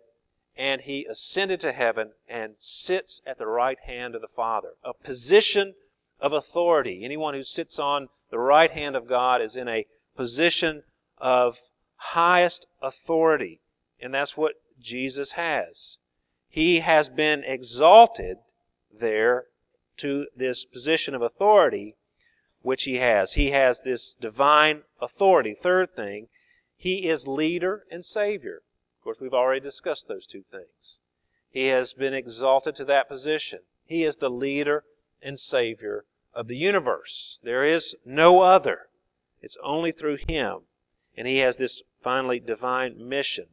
and 0.58 0.82
he 0.82 1.06
ascended 1.06 1.60
to 1.62 1.72
heaven 1.72 2.12
and 2.28 2.56
sits 2.60 3.22
at 3.26 3.38
the 3.38 3.48
right 3.48 3.80
hand 3.80 4.16
of 4.16 4.22
the 4.22 4.28
Father. 4.28 4.74
A 4.84 4.94
position 4.94 5.76
of 6.20 6.34
authority. 6.34 7.04
Anyone 7.04 7.34
who 7.34 7.44
sits 7.44 7.80
on 7.80 8.10
the 8.30 8.40
right 8.40 8.72
hand 8.72 8.96
of 8.96 9.08
God 9.08 9.42
is 9.42 9.56
in 9.56 9.68
a 9.68 9.86
position 10.16 10.84
of 11.18 11.58
highest 11.96 12.68
authority. 12.82 13.62
And 14.02 14.14
that's 14.14 14.36
what 14.36 14.56
Jesus 14.80 15.32
has. 15.32 15.98
He 16.52 16.82
has 16.82 17.08
been 17.08 17.46
exalted 17.46 18.40
there 18.92 19.48
to 19.98 20.28
this 20.36 20.66
position 20.66 21.16
of 21.16 21.22
authority 21.22 21.96
which 22.62 22.84
he 22.84 22.96
has. 22.96 23.34
He 23.34 23.52
has 23.52 23.80
this 23.80 24.16
divine 24.16 24.84
authority. 25.00 25.56
Third 25.56 25.96
thing, 25.96 26.28
he 26.76 27.08
is 27.08 27.26
leader 27.26 27.86
and 27.90 28.04
savior. 28.04 28.64
Of 28.98 29.04
course, 29.04 29.20
we've 29.22 29.34
already 29.34 29.62
discussed 29.62 30.10
those 30.10 30.26
two 30.26 30.44
things. 30.52 31.00
He 31.50 31.68
has 31.68 31.94
been 31.94 32.14
exalted 32.14 32.76
to 32.76 32.86
that 32.86 33.08
position. 33.08 33.60
He 33.86 34.04
is 34.04 34.18
the 34.18 34.30
leader 34.30 34.84
and 35.22 35.40
savior 35.40 36.06
of 36.34 36.48
the 36.48 36.58
universe. 36.58 37.40
There 37.44 37.66
is 37.66 37.96
no 38.04 38.42
other. 38.42 38.90
It's 39.42 39.58
only 39.64 39.92
through 39.94 40.18
him. 40.28 40.64
And 41.16 41.28
he 41.28 41.38
has 41.38 41.56
this 41.56 41.82
finally 42.04 42.40
divine 42.40 43.08
mission, 43.08 43.48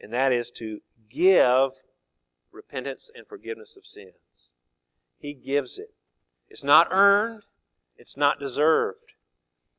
and 0.00 0.12
that 0.12 0.32
is 0.32 0.50
to 0.52 0.80
give 1.08 1.72
repentance 2.52 3.10
and 3.14 3.26
forgiveness 3.26 3.76
of 3.76 3.86
sins. 3.86 4.52
He 5.18 5.34
gives 5.34 5.78
it. 5.78 5.94
It's 6.48 6.64
not 6.64 6.88
earned, 6.90 7.44
it's 7.96 8.16
not 8.16 8.38
deserved. 8.38 9.12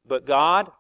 But 0.06 0.26
God, 0.26 0.72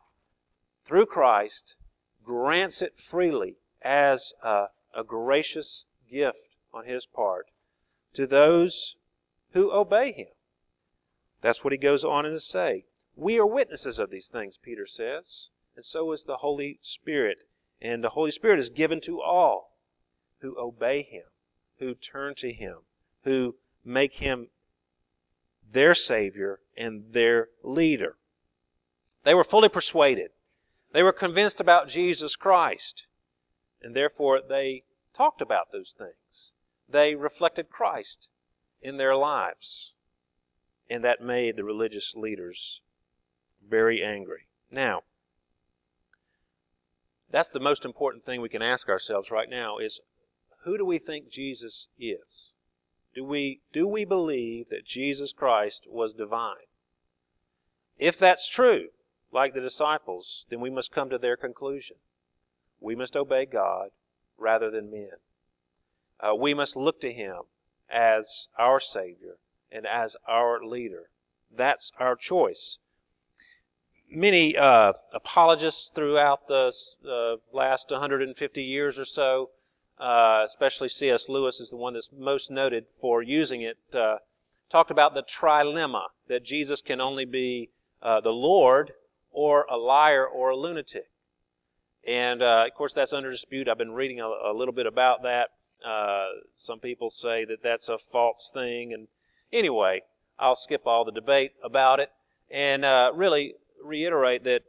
through 0.85 1.05
Christ, 1.05 1.75
grants 2.23 2.81
it 2.81 2.93
freely 3.09 3.57
as 3.81 4.33
a, 4.43 4.67
a 4.95 5.03
gracious 5.03 5.85
gift 6.09 6.55
on 6.73 6.85
His 6.85 7.05
part 7.05 7.47
to 8.13 8.27
those 8.27 8.95
who 9.51 9.71
obey 9.71 10.12
Him. 10.12 10.33
That's 11.41 11.63
what 11.63 11.73
he 11.73 11.77
goes 11.77 12.05
on 12.05 12.23
to 12.23 12.39
say. 12.39 12.85
We 13.15 13.38
are 13.38 13.45
witnesses 13.45 14.00
of 14.00 14.09
these 14.09 14.27
things, 14.27 14.57
Peter 14.57 14.88
says, 14.88 15.50
and 15.75 15.85
so 15.85 16.12
is 16.13 16.23
the 16.23 16.38
Holy 16.38 16.79
Spirit. 16.81 17.39
And 17.81 18.01
the 18.03 18.12
Holy 18.12 18.31
Spirit 18.31 18.59
is 18.59 18.69
given 18.69 19.01
to 19.01 19.21
all 19.21 19.77
who 20.39 20.57
obey 20.57 21.03
Him, 21.03 21.25
who 21.79 21.95
turn 21.95 22.35
to 22.35 22.51
Him, 22.51 22.77
who 23.23 23.55
make 23.83 24.15
Him 24.15 24.47
their 25.71 25.93
Savior 25.93 26.59
and 26.77 27.13
their 27.13 27.49
leader. 27.63 28.15
They 29.23 29.33
were 29.33 29.43
fully 29.43 29.69
persuaded. 29.69 30.31
They 30.91 31.03
were 31.03 31.13
convinced 31.13 31.59
about 31.59 31.89
Jesus 31.89 32.35
Christ. 32.35 33.03
And 33.81 33.95
therefore 33.95 34.39
they 34.47 34.83
talked 35.15 35.41
about 35.41 35.71
those 35.71 35.93
things. 35.97 36.53
They 36.87 37.15
reflected 37.15 37.69
Christ 37.69 38.27
in 38.81 38.97
their 38.97 39.15
lives. 39.15 39.93
And 40.89 41.03
that 41.03 41.21
made 41.21 41.55
the 41.55 41.63
religious 41.63 42.13
leaders 42.15 42.81
very 43.67 44.03
angry. 44.03 44.47
Now, 44.69 45.03
that's 47.31 47.49
the 47.49 47.59
most 47.59 47.83
important 47.83 48.25
thing 48.25 48.41
we 48.41 48.49
can 48.49 48.61
ask 48.61 48.89
ourselves 48.89 49.31
right 49.31 49.49
now 49.49 49.79
is 49.79 49.99
who 50.63 50.77
do 50.77 50.86
we 50.86 51.00
think 51.00 51.29
Jesus 51.29 51.88
is? 52.00 52.51
Do 53.13 53.24
we, 53.24 53.62
do 53.72 53.88
we 53.88 54.05
believe 54.05 54.70
that 54.70 54.86
Jesus 54.86 55.34
Christ 55.34 55.86
was 55.88 56.13
divine? 56.13 56.67
If 57.98 58.17
that's 58.17 58.48
true, 58.48 58.88
like 59.32 59.54
the 59.54 59.62
disciples, 59.62 60.45
then 60.49 60.62
we 60.62 60.69
must 60.69 60.91
come 60.91 61.10
to 61.10 61.17
their 61.17 61.38
conclusion. 61.38 61.97
We 62.80 62.95
must 62.95 63.15
obey 63.15 63.45
God 63.45 63.89
rather 64.38 64.71
than 64.71 64.91
men. 64.91 65.12
Uh, 66.19 66.36
we 66.36 66.54
must 66.54 66.76
look 66.76 67.02
to 67.02 67.12
Him 67.12 67.43
as 67.89 68.47
our 68.58 68.80
Savior 68.80 69.38
and 69.71 69.86
as 69.86 70.15
our 70.28 70.63
leader. 70.63 71.10
That's 71.56 71.91
our 71.99 72.15
choice. 72.15 72.78
Many 74.10 74.56
uh, 74.56 74.93
apologists 75.13 75.91
throughout 75.93 76.47
the 76.47 76.73
uh, 77.08 77.56
last 77.56 77.91
150 77.91 78.63
years 78.63 78.97
or 78.97 79.06
so 79.06 79.49
uh, 79.99 80.43
especially 80.45 80.89
C.S. 80.89 81.29
Lewis 81.29 81.60
is 81.60 81.69
the 81.69 81.75
one 81.75 81.93
that's 81.93 82.10
most 82.12 82.49
noted 82.49 82.86
for 82.99 83.21
using 83.21 83.62
it, 83.62 83.77
uh, 83.93 84.17
talked 84.69 84.91
about 84.91 85.13
the 85.13 85.23
trilemma 85.23 86.06
that 86.27 86.43
Jesus 86.43 86.82
can 86.82 86.99
only 86.99 87.25
be 87.25 87.69
uh, 88.01 88.19
the 88.21 88.32
Lord 88.32 88.93
or 89.32 89.65
a 89.69 89.77
liar 89.77 90.25
or 90.25 90.49
a 90.49 90.58
lunatic. 90.58 91.10
And 92.06 92.41
uh, 92.41 92.65
of 92.67 92.73
course, 92.75 92.93
that's 92.93 93.13
under 93.13 93.32
dispute. 93.32 93.69
I've 93.69 93.77
been 93.77 93.93
reading 93.93 94.19
a, 94.19 94.25
a 94.25 94.53
little 94.53 94.73
bit 94.73 94.86
about 94.86 95.23
that. 95.23 95.49
Uh, 95.86 96.27
some 96.58 96.79
people 96.79 97.10
say 97.10 97.45
that 97.45 97.63
that's 97.63 97.88
a 97.88 97.97
false 98.12 98.51
thing. 98.53 98.93
And 98.93 99.08
anyway, 99.51 100.01
I'll 100.39 100.56
skip 100.56 100.86
all 100.86 101.06
the 101.06 101.12
debate 101.12 101.51
about 101.63 101.99
it 101.99 102.10
and 102.49 102.84
uh, 102.84 103.12
really 103.13 103.56
reiterate 103.84 104.43
that 104.43 104.62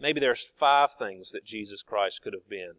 maybe 0.00 0.20
there's 0.20 0.44
five 0.58 0.90
things 0.98 1.30
that 1.32 1.44
Jesus 1.44 1.82
Christ 1.82 2.20
could 2.22 2.32
have 2.32 2.48
been 2.48 2.74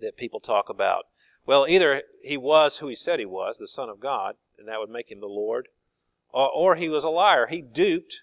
that 0.00 0.16
people 0.16 0.40
talk 0.40 0.68
about. 0.68 1.06
Well, 1.46 1.66
either 1.68 2.02
he 2.22 2.36
was 2.36 2.76
who 2.76 2.88
he 2.88 2.94
said 2.94 3.18
he 3.18 3.26
was, 3.26 3.56
the 3.58 3.66
Son 3.66 3.88
of 3.88 4.00
God, 4.00 4.36
and 4.58 4.68
that 4.68 4.78
would 4.78 4.90
make 4.90 5.10
him 5.10 5.20
the 5.20 5.26
Lord, 5.26 5.68
or, 6.32 6.48
or 6.48 6.76
he 6.76 6.88
was 6.88 7.04
a 7.04 7.08
liar. 7.08 7.46
He 7.46 7.62
duped 7.62 8.20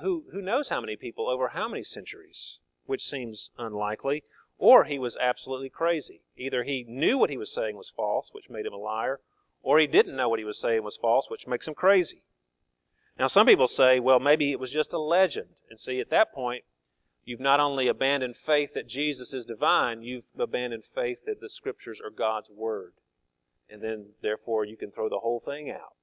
who, 0.00 0.24
who 0.32 0.40
knows 0.40 0.68
how 0.68 0.80
many 0.80 0.96
people 0.96 1.28
over 1.28 1.48
how 1.48 1.68
many 1.68 1.84
centuries, 1.84 2.58
which 2.86 3.04
seems 3.04 3.50
unlikely, 3.58 4.24
or 4.58 4.84
he 4.84 4.98
was 4.98 5.16
absolutely 5.16 5.68
crazy. 5.68 6.22
Either 6.36 6.62
he 6.62 6.84
knew 6.88 7.18
what 7.18 7.30
he 7.30 7.36
was 7.36 7.52
saying 7.52 7.76
was 7.76 7.90
false, 7.90 8.30
which 8.32 8.50
made 8.50 8.66
him 8.66 8.72
a 8.72 8.78
liar, 8.78 9.20
or 9.62 9.78
he 9.78 9.86
didn't 9.86 10.16
know 10.16 10.28
what 10.28 10.38
he 10.38 10.44
was 10.44 10.58
saying 10.58 10.82
was 10.82 10.96
false, 10.96 11.28
which 11.28 11.46
makes 11.46 11.66
him 11.66 11.74
crazy. 11.74 12.22
Now, 13.18 13.26
some 13.26 13.46
people 13.46 13.68
say, 13.68 14.00
well, 14.00 14.18
maybe 14.18 14.50
it 14.50 14.60
was 14.60 14.70
just 14.70 14.92
a 14.92 14.98
legend. 14.98 15.48
And 15.68 15.78
see, 15.78 16.00
at 16.00 16.10
that 16.10 16.32
point, 16.32 16.64
You've 17.24 17.40
not 17.40 17.60
only 17.60 17.86
abandoned 17.88 18.36
faith 18.36 18.70
that 18.74 18.88
Jesus 18.88 19.32
is 19.32 19.44
divine, 19.44 20.02
you've 20.02 20.24
abandoned 20.38 20.84
faith 20.94 21.18
that 21.26 21.40
the 21.40 21.48
Scriptures 21.48 22.00
are 22.02 22.10
God's 22.10 22.48
Word. 22.50 22.92
And 23.68 23.82
then, 23.82 24.06
therefore, 24.22 24.64
you 24.64 24.76
can 24.76 24.90
throw 24.90 25.08
the 25.08 25.20
whole 25.20 25.40
thing 25.44 25.70
out. 25.70 25.94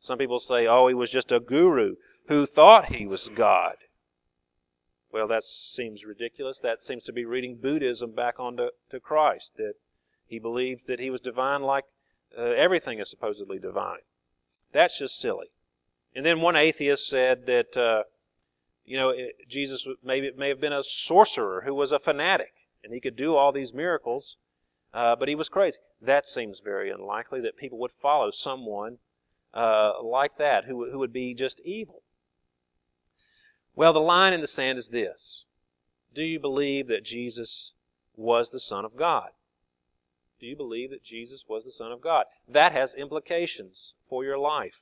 Some 0.00 0.18
people 0.18 0.40
say, 0.40 0.66
oh, 0.66 0.88
he 0.88 0.94
was 0.94 1.10
just 1.10 1.30
a 1.30 1.40
guru 1.40 1.96
who 2.26 2.46
thought 2.46 2.86
he 2.86 3.06
was 3.06 3.28
God. 3.34 3.76
Well, 5.12 5.28
that 5.28 5.44
seems 5.44 6.04
ridiculous. 6.04 6.58
That 6.60 6.80
seems 6.80 7.04
to 7.04 7.12
be 7.12 7.24
reading 7.24 7.56
Buddhism 7.56 8.12
back 8.12 8.40
onto 8.40 8.68
to 8.90 9.00
Christ, 9.00 9.52
that 9.56 9.74
he 10.26 10.38
believed 10.38 10.82
that 10.86 11.00
he 11.00 11.10
was 11.10 11.20
divine 11.20 11.62
like 11.62 11.84
uh, 12.38 12.42
everything 12.42 12.98
is 12.98 13.10
supposedly 13.10 13.58
divine. 13.58 14.00
That's 14.72 14.98
just 14.98 15.20
silly. 15.20 15.48
And 16.14 16.24
then 16.24 16.40
one 16.40 16.56
atheist 16.56 17.08
said 17.08 17.46
that 17.46 17.76
uh, 17.76 18.04
you 18.90 18.96
know, 18.96 19.10
it, 19.10 19.48
Jesus 19.48 19.86
maybe 20.02 20.32
may 20.36 20.48
have 20.48 20.60
been 20.60 20.72
a 20.72 20.82
sorcerer 20.82 21.62
who 21.64 21.72
was 21.72 21.92
a 21.92 22.00
fanatic, 22.00 22.52
and 22.82 22.92
he 22.92 23.00
could 23.00 23.14
do 23.14 23.36
all 23.36 23.52
these 23.52 23.72
miracles, 23.72 24.36
uh, 24.92 25.14
but 25.14 25.28
he 25.28 25.36
was 25.36 25.48
crazy. 25.48 25.78
That 26.02 26.26
seems 26.26 26.58
very 26.58 26.90
unlikely 26.90 27.40
that 27.42 27.56
people 27.56 27.78
would 27.78 27.92
follow 28.02 28.32
someone 28.32 28.98
uh, 29.54 30.02
like 30.02 30.38
that 30.38 30.64
who 30.64 30.90
who 30.90 30.98
would 30.98 31.12
be 31.12 31.34
just 31.34 31.60
evil. 31.60 32.02
Well, 33.76 33.92
the 33.92 34.00
line 34.00 34.32
in 34.32 34.40
the 34.40 34.48
sand 34.48 34.76
is 34.76 34.88
this: 34.88 35.44
Do 36.12 36.24
you 36.24 36.40
believe 36.40 36.88
that 36.88 37.04
Jesus 37.04 37.74
was 38.16 38.50
the 38.50 38.58
Son 38.58 38.84
of 38.84 38.96
God? 38.96 39.30
Do 40.40 40.46
you 40.46 40.56
believe 40.56 40.90
that 40.90 41.04
Jesus 41.04 41.44
was 41.48 41.62
the 41.62 41.70
Son 41.70 41.92
of 41.92 42.00
God? 42.00 42.24
That 42.48 42.72
has 42.72 42.96
implications 42.96 43.94
for 44.08 44.24
your 44.24 44.38
life. 44.38 44.80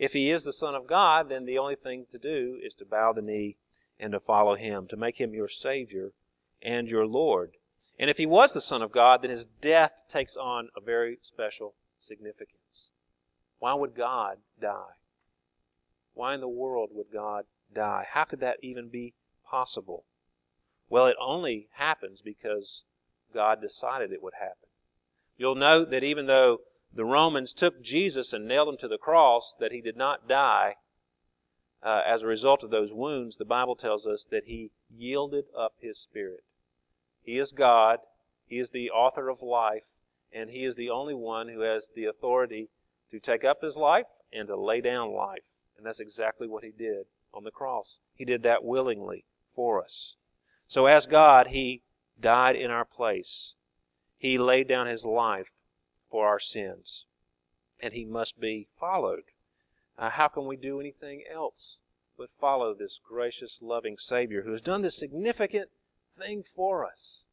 If 0.00 0.14
he 0.14 0.30
is 0.30 0.44
the 0.44 0.52
Son 0.54 0.74
of 0.74 0.86
God, 0.86 1.28
then 1.28 1.44
the 1.44 1.58
only 1.58 1.76
thing 1.76 2.06
to 2.10 2.18
do 2.18 2.58
is 2.64 2.72
to 2.76 2.86
bow 2.86 3.12
the 3.12 3.20
knee 3.20 3.58
and 3.98 4.12
to 4.12 4.18
follow 4.18 4.54
him, 4.54 4.88
to 4.88 4.96
make 4.96 5.20
him 5.20 5.34
your 5.34 5.50
Savior 5.50 6.12
and 6.62 6.88
your 6.88 7.06
Lord. 7.06 7.50
And 7.98 8.08
if 8.08 8.16
he 8.16 8.24
was 8.24 8.54
the 8.54 8.62
Son 8.62 8.80
of 8.80 8.92
God, 8.92 9.20
then 9.20 9.30
his 9.30 9.44
death 9.60 9.92
takes 10.10 10.38
on 10.38 10.70
a 10.74 10.80
very 10.80 11.18
special 11.20 11.74
significance. 11.98 12.88
Why 13.58 13.74
would 13.74 13.94
God 13.94 14.38
die? 14.58 14.96
Why 16.14 16.32
in 16.32 16.40
the 16.40 16.48
world 16.48 16.88
would 16.94 17.12
God 17.12 17.44
die? 17.74 18.06
How 18.10 18.24
could 18.24 18.40
that 18.40 18.56
even 18.62 18.88
be 18.88 19.12
possible? 19.44 20.06
Well, 20.88 21.08
it 21.08 21.16
only 21.20 21.68
happens 21.72 22.22
because 22.22 22.84
God 23.34 23.60
decided 23.60 24.12
it 24.12 24.22
would 24.22 24.32
happen. 24.40 24.70
You'll 25.36 25.56
note 25.56 25.90
that 25.90 26.04
even 26.04 26.24
though 26.24 26.60
the 26.92 27.04
Romans 27.04 27.52
took 27.52 27.82
Jesus 27.82 28.32
and 28.32 28.46
nailed 28.46 28.68
him 28.68 28.76
to 28.78 28.88
the 28.88 28.98
cross, 28.98 29.54
that 29.60 29.72
he 29.72 29.80
did 29.80 29.96
not 29.96 30.28
die 30.28 30.76
uh, 31.82 32.02
as 32.06 32.22
a 32.22 32.26
result 32.26 32.62
of 32.62 32.70
those 32.70 32.92
wounds, 32.92 33.36
the 33.36 33.44
Bible 33.44 33.76
tells 33.76 34.06
us 34.06 34.26
that 34.30 34.44
he 34.44 34.70
yielded 34.94 35.44
up 35.56 35.74
his 35.80 35.98
spirit. 35.98 36.44
He 37.22 37.38
is 37.38 37.52
God, 37.52 38.00
he 38.50 38.58
is 38.58 38.70
the 38.70 38.90
author 38.90 39.28
of 39.28 39.42
life, 39.42 39.84
and 40.32 40.50
He 40.50 40.64
is 40.64 40.74
the 40.74 40.90
only 40.90 41.14
one 41.14 41.48
who 41.48 41.60
has 41.60 41.88
the 41.94 42.06
authority 42.06 42.68
to 43.10 43.20
take 43.20 43.44
up 43.44 43.62
His 43.62 43.76
life 43.76 44.06
and 44.32 44.48
to 44.48 44.56
lay 44.56 44.80
down 44.80 45.12
life. 45.12 45.44
And 45.76 45.86
that's 45.86 46.00
exactly 46.00 46.48
what 46.48 46.64
He 46.64 46.70
did 46.70 47.06
on 47.32 47.44
the 47.44 47.52
cross. 47.52 47.98
He 48.14 48.24
did 48.24 48.42
that 48.42 48.64
willingly 48.64 49.24
for 49.54 49.82
us. 49.82 50.14
So 50.66 50.86
as 50.86 51.06
God, 51.06 51.48
He 51.48 51.82
died 52.20 52.56
in 52.56 52.70
our 52.70 52.84
place. 52.84 53.54
He 54.18 54.36
laid 54.36 54.66
down 54.66 54.88
His 54.88 55.04
life 55.04 55.50
for 56.10 56.26
our 56.26 56.40
sins. 56.40 57.06
And 57.80 57.94
He 57.94 58.04
must 58.04 58.40
be 58.40 58.68
followed. 58.78 59.24
Uh, 59.96 60.10
how 60.10 60.28
can 60.28 60.46
we 60.46 60.56
do 60.56 60.80
anything 60.80 61.24
else 61.30 61.78
but 62.16 62.30
follow 62.40 62.74
this 62.74 62.98
gracious, 63.06 63.60
loving 63.62 63.96
Savior 63.96 64.42
who 64.42 64.52
has 64.52 64.62
done 64.62 64.82
this 64.82 64.96
significant 64.96 65.70
thing 66.18 66.44
for 66.54 66.86
us? 66.86 67.26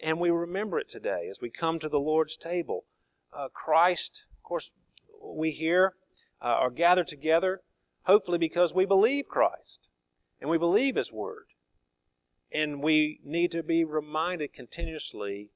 And 0.00 0.20
we 0.20 0.30
remember 0.30 0.78
it 0.78 0.88
today 0.88 1.28
as 1.30 1.40
we 1.40 1.50
come 1.50 1.78
to 1.78 1.88
the 1.88 2.00
Lord's 2.00 2.36
table. 2.36 2.84
Uh, 3.32 3.48
Christ, 3.48 4.24
of 4.36 4.42
course, 4.42 4.70
we 5.22 5.50
hear 5.50 5.94
uh, 6.42 6.48
are 6.48 6.70
gathered 6.70 7.08
together, 7.08 7.62
hopefully 8.02 8.38
because 8.38 8.74
we 8.74 8.84
believe 8.84 9.26
Christ 9.28 9.88
and 10.40 10.50
we 10.50 10.58
believe 10.58 10.96
His 10.96 11.10
Word. 11.10 11.46
And 12.52 12.82
we 12.82 13.18
need 13.24 13.50
to 13.52 13.62
be 13.62 13.82
reminded 13.82 14.52
continuously 14.52 15.50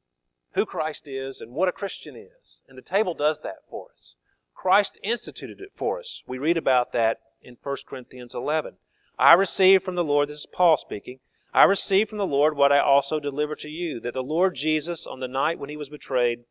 who 0.53 0.65
Christ 0.65 1.07
is 1.07 1.41
and 1.41 1.53
what 1.53 1.69
a 1.69 1.73
Christian 1.73 2.17
is. 2.17 2.63
And 2.69 2.77
the 2.77 2.83
table 2.83 3.15
does 3.15 3.41
that 3.41 3.65
for 3.69 3.89
us. 3.93 4.15
Christ 4.55 4.99
instituted 5.03 5.61
it 5.61 5.73
for 5.77 5.99
us. 5.99 6.23
We 6.27 6.39
read 6.39 6.57
about 6.57 6.93
that 6.93 7.21
in 7.43 7.57
1 7.63 7.77
Corinthians 7.87 8.35
11. 8.35 8.77
I 9.19 9.35
received 9.35 9.85
from 9.85 9.95
the 9.95 10.05
Lord, 10.05 10.29
this 10.29 10.41
is 10.41 10.47
Paul 10.47 10.77
speaking, 10.77 11.21
I 11.53 11.65
received 11.65 12.11
from 12.11 12.19
the 12.19 12.27
Lord 12.27 12.57
what 12.57 12.73
I 12.73 12.79
also 12.79 13.21
delivered 13.21 13.59
to 13.61 13.69
you, 13.69 14.01
that 14.01 14.15
the 14.15 14.23
Lord 14.23 14.55
Jesus, 14.55 15.07
on 15.07 15.21
the 15.21 15.29
night 15.29 15.59
when 15.59 15.71
he 15.71 15.77
was 15.77 15.89
betrayed, 15.89 16.45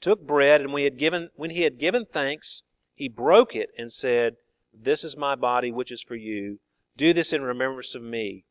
took 0.00 0.20
bread, 0.20 0.60
and 0.60 0.72
when 0.72 0.80
he 0.80 0.84
had 0.84 0.98
given, 0.98 1.30
when 1.36 1.50
he 1.50 1.62
had 1.62 1.78
given 1.78 2.04
thanks, 2.04 2.62
he 2.94 3.08
broke 3.08 3.56
it 3.56 3.70
and 3.78 3.92
said, 3.92 4.36
This 4.74 5.04
is 5.04 5.16
my 5.16 5.34
body, 5.34 5.72
which 5.72 5.90
is 5.90 6.02
for 6.02 6.16
you. 6.16 6.58
Do 6.96 7.12
this 7.12 7.32
in 7.32 7.42
remembrance 7.42 7.94
of 7.94 8.02
me. 8.02 8.44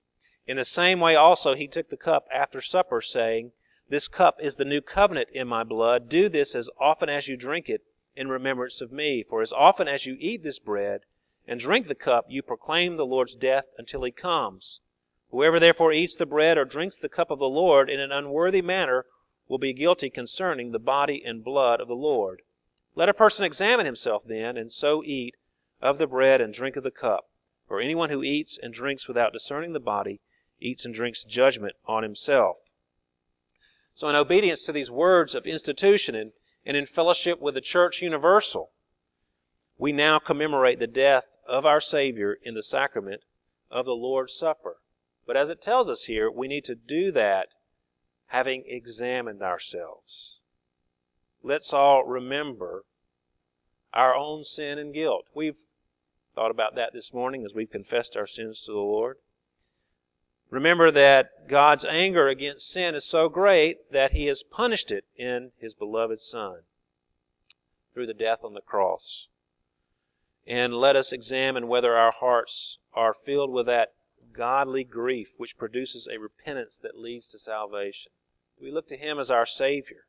In 0.47 0.57
the 0.57 0.65
same 0.65 0.99
way 0.99 1.15
also 1.15 1.53
he 1.53 1.67
took 1.67 1.89
the 1.89 1.97
cup 1.97 2.27
after 2.33 2.61
supper, 2.61 3.01
saying, 3.01 3.51
This 3.91 4.07
cup 4.07 4.37
is 4.41 4.55
the 4.55 4.63
new 4.63 4.79
covenant 4.79 5.31
in 5.31 5.49
my 5.49 5.65
blood. 5.65 6.07
Do 6.07 6.29
this 6.29 6.55
as 6.55 6.69
often 6.79 7.09
as 7.09 7.27
you 7.27 7.35
drink 7.35 7.67
it 7.67 7.81
in 8.15 8.29
remembrance 8.29 8.79
of 8.79 8.89
me. 8.89 9.21
For 9.21 9.41
as 9.41 9.51
often 9.51 9.89
as 9.89 10.05
you 10.05 10.15
eat 10.17 10.43
this 10.43 10.59
bread 10.59 11.01
and 11.45 11.59
drink 11.59 11.89
the 11.89 11.93
cup, 11.93 12.25
you 12.29 12.41
proclaim 12.41 12.95
the 12.95 13.05
Lord's 13.05 13.35
death 13.35 13.65
until 13.77 14.03
he 14.03 14.11
comes. 14.13 14.79
Whoever 15.31 15.59
therefore 15.59 15.91
eats 15.91 16.15
the 16.15 16.25
bread 16.25 16.57
or 16.57 16.63
drinks 16.63 16.95
the 16.95 17.09
cup 17.09 17.29
of 17.29 17.39
the 17.39 17.49
Lord 17.49 17.89
in 17.89 17.99
an 17.99 18.13
unworthy 18.13 18.61
manner 18.61 19.07
will 19.49 19.57
be 19.57 19.73
guilty 19.73 20.09
concerning 20.09 20.71
the 20.71 20.79
body 20.79 21.21
and 21.25 21.43
blood 21.43 21.81
of 21.81 21.89
the 21.89 21.93
Lord. 21.93 22.43
Let 22.95 23.09
a 23.09 23.13
person 23.13 23.43
examine 23.43 23.85
himself 23.85 24.23
then, 24.25 24.55
and 24.55 24.71
so 24.71 25.03
eat 25.03 25.35
of 25.81 25.97
the 25.97 26.07
bread 26.07 26.39
and 26.39 26.53
drink 26.53 26.77
of 26.77 26.83
the 26.83 26.91
cup. 26.91 27.25
For 27.67 27.81
anyone 27.81 28.09
who 28.09 28.23
eats 28.23 28.57
and 28.57 28.73
drinks 28.73 29.09
without 29.09 29.33
discerning 29.33 29.73
the 29.73 29.81
body 29.81 30.21
eats 30.61 30.85
and 30.85 30.95
drinks 30.95 31.25
judgment 31.25 31.75
on 31.85 32.03
himself. 32.03 32.55
So, 33.93 34.07
in 34.07 34.15
obedience 34.15 34.63
to 34.63 34.71
these 34.71 34.89
words 34.89 35.35
of 35.35 35.45
institution 35.45 36.15
and, 36.15 36.31
and 36.65 36.77
in 36.77 36.85
fellowship 36.85 37.39
with 37.39 37.55
the 37.55 37.61
Church 37.61 38.01
Universal, 38.01 38.71
we 39.77 39.91
now 39.91 40.19
commemorate 40.19 40.79
the 40.79 40.87
death 40.87 41.25
of 41.47 41.65
our 41.65 41.81
Savior 41.81 42.37
in 42.41 42.53
the 42.53 42.63
sacrament 42.63 43.23
of 43.69 43.85
the 43.85 43.95
Lord's 43.95 44.33
Supper. 44.33 44.77
But 45.25 45.37
as 45.37 45.49
it 45.49 45.61
tells 45.61 45.89
us 45.89 46.03
here, 46.03 46.29
we 46.31 46.47
need 46.47 46.65
to 46.65 46.75
do 46.75 47.11
that 47.11 47.49
having 48.27 48.63
examined 48.65 49.41
ourselves. 49.41 50.39
Let's 51.43 51.73
all 51.73 52.05
remember 52.05 52.85
our 53.93 54.15
own 54.15 54.43
sin 54.43 54.77
and 54.77 54.93
guilt. 54.93 55.27
We've 55.33 55.57
thought 56.33 56.51
about 56.51 56.75
that 56.75 56.93
this 56.93 57.11
morning 57.13 57.43
as 57.43 57.53
we've 57.53 57.69
confessed 57.69 58.15
our 58.15 58.27
sins 58.27 58.61
to 58.61 58.71
the 58.71 58.77
Lord. 58.77 59.17
Remember 60.51 60.91
that 60.91 61.47
God's 61.47 61.85
anger 61.85 62.27
against 62.27 62.67
sin 62.69 62.93
is 62.93 63.05
so 63.05 63.29
great 63.29 63.89
that 63.91 64.11
He 64.11 64.25
has 64.25 64.43
punished 64.43 64.91
it 64.91 65.05
in 65.15 65.53
His 65.57 65.73
beloved 65.73 66.19
Son 66.19 66.63
through 67.93 68.07
the 68.07 68.13
death 68.13 68.43
on 68.43 68.53
the 68.53 68.61
cross. 68.61 69.27
And 70.45 70.73
let 70.75 70.97
us 70.97 71.13
examine 71.13 71.69
whether 71.69 71.95
our 71.95 72.11
hearts 72.11 72.79
are 72.93 73.13
filled 73.13 73.49
with 73.49 73.65
that 73.67 73.93
godly 74.33 74.83
grief 74.83 75.29
which 75.37 75.57
produces 75.57 76.05
a 76.05 76.19
repentance 76.19 76.77
that 76.81 76.99
leads 76.99 77.27
to 77.27 77.39
salvation. 77.39 78.11
Do 78.59 78.65
we 78.65 78.71
look 78.71 78.89
to 78.89 78.97
Him 78.97 79.19
as 79.19 79.31
our 79.31 79.45
Savior? 79.45 80.05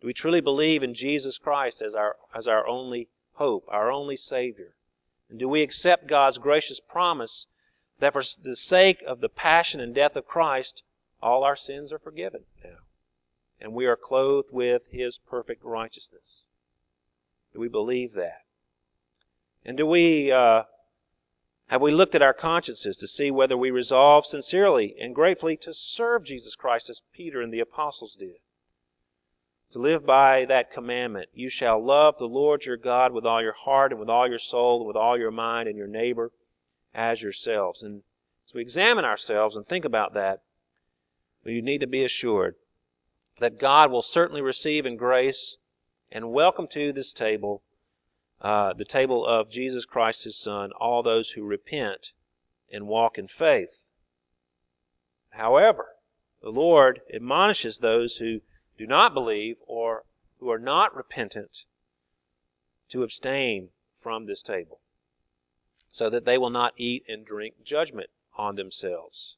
Do 0.00 0.08
we 0.08 0.14
truly 0.14 0.40
believe 0.40 0.82
in 0.82 0.94
Jesus 0.94 1.38
Christ 1.38 1.80
as 1.80 1.94
our, 1.94 2.16
as 2.34 2.48
our 2.48 2.66
only 2.66 3.08
hope, 3.34 3.66
our 3.68 3.92
only 3.92 4.16
Savior? 4.16 4.74
And 5.30 5.38
do 5.38 5.48
we 5.48 5.62
accept 5.62 6.08
God's 6.08 6.38
gracious 6.38 6.80
promise 6.80 7.46
that 8.04 8.12
for 8.12 8.22
the 8.42 8.56
sake 8.56 9.02
of 9.06 9.20
the 9.20 9.28
passion 9.28 9.80
and 9.80 9.94
death 9.94 10.16
of 10.16 10.26
Christ, 10.26 10.82
all 11.22 11.44
our 11.44 11.56
sins 11.56 11.92
are 11.92 11.98
forgiven 11.98 12.44
now? 12.62 12.78
And 13.60 13.72
we 13.72 13.86
are 13.86 13.96
clothed 13.96 14.48
with 14.52 14.82
His 14.90 15.18
perfect 15.18 15.64
righteousness. 15.64 16.44
Do 17.52 17.60
we 17.60 17.68
believe 17.68 18.12
that? 18.14 18.42
And 19.64 19.76
do 19.76 19.86
we 19.86 20.30
uh, 20.30 20.64
have 21.68 21.80
we 21.80 21.92
looked 21.92 22.14
at 22.14 22.22
our 22.22 22.34
consciences 22.34 22.96
to 22.98 23.06
see 23.06 23.30
whether 23.30 23.56
we 23.56 23.70
resolve 23.70 24.26
sincerely 24.26 24.94
and 25.00 25.14
gratefully 25.14 25.56
to 25.58 25.72
serve 25.72 26.24
Jesus 26.24 26.54
Christ 26.54 26.90
as 26.90 27.00
Peter 27.12 27.40
and 27.40 27.52
the 27.52 27.60
apostles 27.60 28.16
did? 28.18 28.36
To 29.70 29.78
live 29.78 30.04
by 30.04 30.44
that 30.44 30.70
commandment, 30.70 31.30
you 31.32 31.48
shall 31.48 31.82
love 31.82 32.16
the 32.18 32.26
Lord 32.26 32.66
your 32.66 32.76
God 32.76 33.12
with 33.12 33.24
all 33.24 33.42
your 33.42 33.54
heart 33.54 33.92
and 33.92 33.98
with 33.98 34.10
all 34.10 34.28
your 34.28 34.38
soul 34.38 34.80
and 34.80 34.86
with 34.86 34.96
all 34.96 35.18
your 35.18 35.30
mind 35.30 35.68
and 35.68 35.78
your 35.78 35.88
neighbor 35.88 36.32
as 36.94 37.20
yourselves. 37.20 37.82
And 37.82 38.02
as 38.46 38.54
we 38.54 38.62
examine 38.62 39.04
ourselves 39.04 39.56
and 39.56 39.66
think 39.66 39.84
about 39.84 40.14
that, 40.14 40.42
we 41.44 41.60
need 41.60 41.80
to 41.80 41.86
be 41.86 42.04
assured 42.04 42.56
that 43.40 43.58
God 43.58 43.90
will 43.90 44.02
certainly 44.02 44.40
receive 44.40 44.86
in 44.86 44.96
grace 44.96 45.56
and 46.10 46.32
welcome 46.32 46.68
to 46.68 46.92
this 46.92 47.12
table 47.12 47.62
uh, 48.40 48.74
the 48.74 48.84
table 48.84 49.26
of 49.26 49.50
Jesus 49.50 49.86
Christ 49.86 50.24
his 50.24 50.36
Son, 50.36 50.70
all 50.72 51.02
those 51.02 51.30
who 51.30 51.44
repent 51.44 52.10
and 52.70 52.86
walk 52.86 53.16
in 53.16 53.26
faith. 53.26 53.70
However, 55.30 55.96
the 56.42 56.50
Lord 56.50 57.00
admonishes 57.12 57.78
those 57.78 58.16
who 58.16 58.40
do 58.76 58.86
not 58.86 59.14
believe 59.14 59.56
or 59.66 60.04
who 60.38 60.50
are 60.50 60.58
not 60.58 60.94
repentant 60.94 61.64
to 62.90 63.02
abstain 63.02 63.70
from 64.00 64.26
this 64.26 64.42
table, 64.42 64.80
so 65.94 66.10
that 66.10 66.24
they 66.24 66.36
will 66.36 66.50
not 66.50 66.74
eat 66.76 67.04
and 67.08 67.24
drink 67.24 67.54
judgment 67.64 68.10
on 68.36 68.56
themselves. 68.56 69.36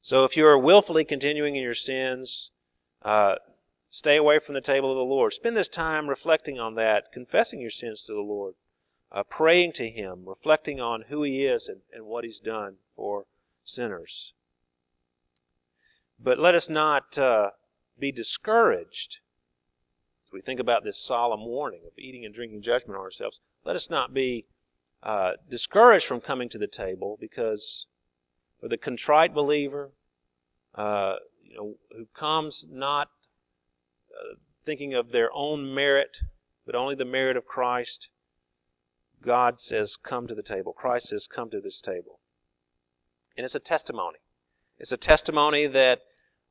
So 0.00 0.24
if 0.24 0.36
you 0.36 0.44
are 0.46 0.58
willfully 0.58 1.04
continuing 1.04 1.56
in 1.56 1.62
your 1.62 1.74
sins, 1.74 2.50
uh, 3.02 3.36
Stay 3.94 4.16
away 4.16 4.38
from 4.38 4.54
the 4.54 4.62
table 4.62 4.90
of 4.90 4.96
the 4.96 5.04
Lord. 5.04 5.34
Spend 5.34 5.54
this 5.54 5.68
time 5.68 6.08
reflecting 6.08 6.58
on 6.58 6.76
that, 6.76 7.12
confessing 7.12 7.60
your 7.60 7.70
sins 7.70 8.02
to 8.04 8.14
the 8.14 8.22
Lord, 8.22 8.54
uh, 9.10 9.22
praying 9.22 9.74
to 9.74 9.90
Him, 9.90 10.24
reflecting 10.26 10.80
on 10.80 11.02
who 11.02 11.22
He 11.24 11.44
is 11.44 11.68
and, 11.68 11.82
and 11.92 12.06
what 12.06 12.24
He's 12.24 12.40
done 12.40 12.78
for 12.96 13.26
sinners. 13.64 14.32
But 16.18 16.38
let 16.38 16.54
us 16.54 16.70
not 16.70 17.18
uh, 17.18 17.50
be 17.98 18.10
discouraged 18.10 19.18
as 20.26 20.32
we 20.32 20.40
think 20.40 20.58
about 20.58 20.84
this 20.84 20.96
solemn 20.96 21.44
warning 21.44 21.82
of 21.86 21.98
eating 21.98 22.24
and 22.24 22.34
drinking 22.34 22.62
judgment 22.62 22.96
on 22.96 23.04
ourselves. 23.04 23.40
Let 23.62 23.76
us 23.76 23.90
not 23.90 24.14
be 24.14 24.46
uh, 25.02 25.32
discouraged 25.50 26.06
from 26.06 26.20
coming 26.20 26.48
to 26.48 26.58
the 26.58 26.66
table 26.66 27.18
because 27.20 27.86
for 28.60 28.68
the 28.68 28.76
contrite 28.76 29.34
believer, 29.34 29.90
uh, 30.74 31.16
you 31.44 31.56
know, 31.56 31.74
who 31.96 32.06
comes 32.16 32.64
not 32.70 33.08
uh, 34.12 34.36
thinking 34.64 34.94
of 34.94 35.10
their 35.10 35.30
own 35.32 35.74
merit, 35.74 36.16
but 36.64 36.74
only 36.74 36.94
the 36.94 37.04
merit 37.04 37.36
of 37.36 37.44
Christ, 37.44 38.08
God 39.20 39.60
says, 39.60 39.96
Come 39.96 40.26
to 40.28 40.34
the 40.34 40.42
table. 40.42 40.72
Christ 40.72 41.08
says, 41.08 41.26
Come 41.26 41.50
to 41.50 41.60
this 41.60 41.80
table. 41.80 42.20
And 43.36 43.44
it's 43.44 43.54
a 43.54 43.60
testimony. 43.60 44.18
It's 44.78 44.92
a 44.92 44.96
testimony 44.96 45.66
that 45.66 46.00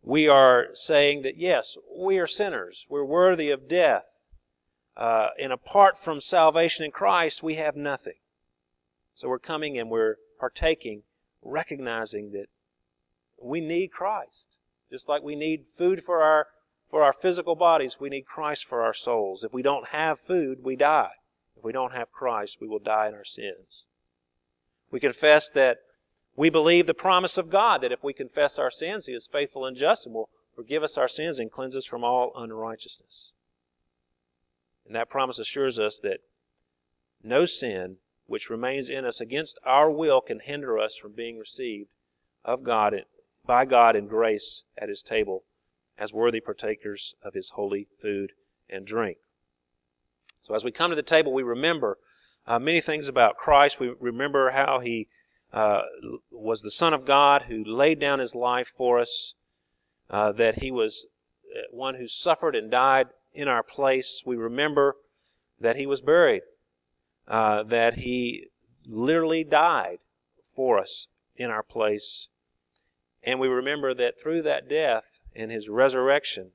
we 0.02 0.28
are 0.28 0.68
saying 0.74 1.22
that, 1.24 1.38
yes, 1.38 1.78
we 1.96 2.18
are 2.18 2.28
sinners. 2.28 2.86
We're 2.90 3.06
worthy 3.06 3.50
of 3.52 3.70
death. 3.70 4.04
Uh, 4.98 5.30
and 5.40 5.54
apart 5.54 5.96
from 6.04 6.20
salvation 6.20 6.84
in 6.84 6.92
Christ, 6.92 7.42
we 7.44 7.56
have 7.56 7.76
nothing. 7.76 8.16
So 9.16 9.28
we're 9.28 9.40
coming 9.40 9.78
and 9.78 9.90
we're 9.90 10.18
partaking, 10.40 11.04
recognizing 11.42 12.32
that 12.32 12.48
we 13.42 13.62
need 13.62 13.92
Christ. 13.92 14.56
Just 14.92 15.08
like 15.08 15.24
we 15.24 15.36
need 15.36 15.66
food 15.78 16.04
for 16.06 16.22
our 16.22 16.48
for 16.90 17.04
our 17.04 17.14
physical 17.14 17.56
bodies, 17.56 17.98
we 18.02 18.10
need 18.10 18.26
Christ 18.26 18.66
for 18.66 18.84
our 18.84 18.94
souls. 18.94 19.46
If 19.46 19.54
we 19.54 19.62
don't 19.62 19.88
have 19.88 20.20
food, 20.28 20.62
we 20.62 20.76
die. 20.76 21.12
If 21.56 21.64
we 21.64 21.72
don't 21.72 21.94
have 21.94 22.12
Christ, 22.12 22.58
we 22.60 22.68
will 22.68 22.80
die 22.80 23.08
in 23.08 23.14
our 23.14 23.24
sins. 23.24 23.86
We 24.92 25.00
confess 25.00 25.50
that 25.52 25.78
we 26.36 26.50
believe 26.50 26.88
the 26.88 26.94
promise 26.94 27.38
of 27.38 27.50
God 27.50 27.82
that 27.82 27.94
if 27.94 28.04
we 28.04 28.14
confess 28.14 28.60
our 28.60 28.72
sins, 28.72 29.06
He 29.06 29.14
is 29.14 29.30
faithful 29.32 29.66
and 29.66 29.78
just 29.78 30.06
and 30.06 30.14
will 30.14 30.30
forgive 30.56 30.84
us 30.84 30.98
our 30.98 31.08
sins 31.08 31.40
and 31.40 31.52
cleanse 31.52 31.76
us 31.76 31.86
from 31.86 32.04
all 32.04 32.34
unrighteousness. 32.36 33.32
And 34.86 34.96
that 34.96 35.10
promise 35.10 35.40
assures 35.40 35.80
us 35.80 36.00
that 36.04 36.20
no 37.24 37.46
sin 37.46 37.98
which 38.32 38.50
remains 38.50 38.90
in 38.90 39.04
us 39.06 39.20
against 39.20 39.60
our 39.66 39.92
will 39.92 40.22
can 40.22 40.40
hinder 40.40 40.80
us 40.80 40.96
from 40.96 41.12
being 41.12 41.38
received 41.38 41.90
of 42.46 42.64
God 42.64 42.96
by 43.46 43.66
God 43.66 43.96
in 43.96 44.08
grace 44.08 44.64
at 44.78 44.88
his 44.88 45.04
table 45.04 45.44
as 45.98 46.14
worthy 46.14 46.40
partakers 46.40 47.14
of 47.22 47.34
his 47.34 47.50
holy 47.50 47.88
food 48.02 48.32
and 48.70 48.88
drink. 48.88 49.18
So 50.44 50.56
as 50.56 50.64
we 50.64 50.72
come 50.72 50.92
to 50.92 50.96
the 50.96 51.04
table, 51.04 51.34
we 51.34 51.44
remember 51.44 51.98
uh, 52.48 52.58
many 52.58 52.80
things 52.80 53.10
about 53.10 53.36
Christ. 53.36 53.80
We 53.82 53.94
remember 54.00 54.52
how 54.52 54.80
he 54.80 55.10
uh, 55.52 55.82
was 56.32 56.62
the 56.62 56.72
Son 56.72 56.94
of 56.94 57.06
God 57.06 57.44
who 57.44 57.64
laid 57.66 58.00
down 58.00 58.20
his 58.20 58.34
life 58.34 58.70
for 58.78 59.00
us, 59.00 59.34
uh, 60.10 60.32
that 60.34 60.60
he 60.60 60.72
was 60.72 61.06
uh, 61.54 61.64
one 61.70 61.96
who 61.96 62.08
suffered 62.08 62.56
and 62.56 62.72
died 62.72 63.08
in 63.34 63.48
our 63.48 63.62
place. 63.62 64.24
We 64.26 64.38
remember 64.38 64.96
that 65.60 65.76
he 65.76 65.86
was 65.86 66.02
buried, 66.02 66.44
uh, 67.28 67.64
that 67.64 67.96
he 67.96 68.48
literally 68.86 69.44
died 69.44 70.00
for 70.56 70.80
us 70.80 71.08
in 71.36 71.50
our 71.50 71.64
place. 71.64 72.28
And 73.24 73.40
we 73.40 73.48
remember 73.48 73.94
that 73.94 74.20
through 74.22 74.42
that 74.44 74.68
death 74.68 75.04
and 75.36 75.52
his 75.52 75.70
resurrection, 75.70 76.52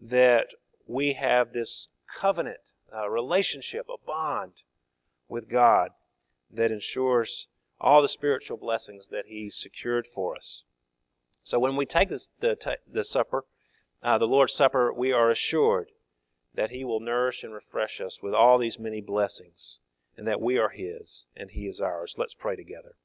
that 0.00 0.48
we 0.86 1.14
have 1.14 1.52
this 1.52 1.88
covenant, 2.18 2.58
uh, 2.94 3.08
relationship, 3.08 3.86
a 3.88 3.96
bond 4.06 4.52
with 5.28 5.48
God 5.48 5.90
that 6.50 6.70
ensures 6.70 7.48
all 7.80 8.02
the 8.02 8.08
spiritual 8.08 8.56
blessings 8.56 9.08
that 9.08 9.26
He 9.26 9.50
secured 9.50 10.06
for 10.06 10.36
us. 10.36 10.62
So 11.42 11.58
when 11.58 11.76
we 11.76 11.86
take 11.86 12.08
this, 12.08 12.28
the, 12.40 12.56
the 12.90 13.04
supper, 13.04 13.44
uh, 14.02 14.18
the 14.18 14.26
Lord's 14.26 14.54
Supper, 14.54 14.92
we 14.92 15.12
are 15.12 15.30
assured 15.30 15.90
that 16.54 16.70
He 16.70 16.84
will 16.84 17.00
nourish 17.00 17.42
and 17.42 17.52
refresh 17.52 18.00
us 18.00 18.22
with 18.22 18.34
all 18.34 18.58
these 18.58 18.78
many 18.78 19.00
blessings, 19.00 19.78
and 20.16 20.26
that 20.26 20.40
we 20.40 20.58
are 20.58 20.70
His 20.70 21.24
and 21.36 21.50
He 21.50 21.66
is 21.66 21.80
ours. 21.80 22.14
Let's 22.16 22.34
pray 22.34 22.56
together. 22.56 22.96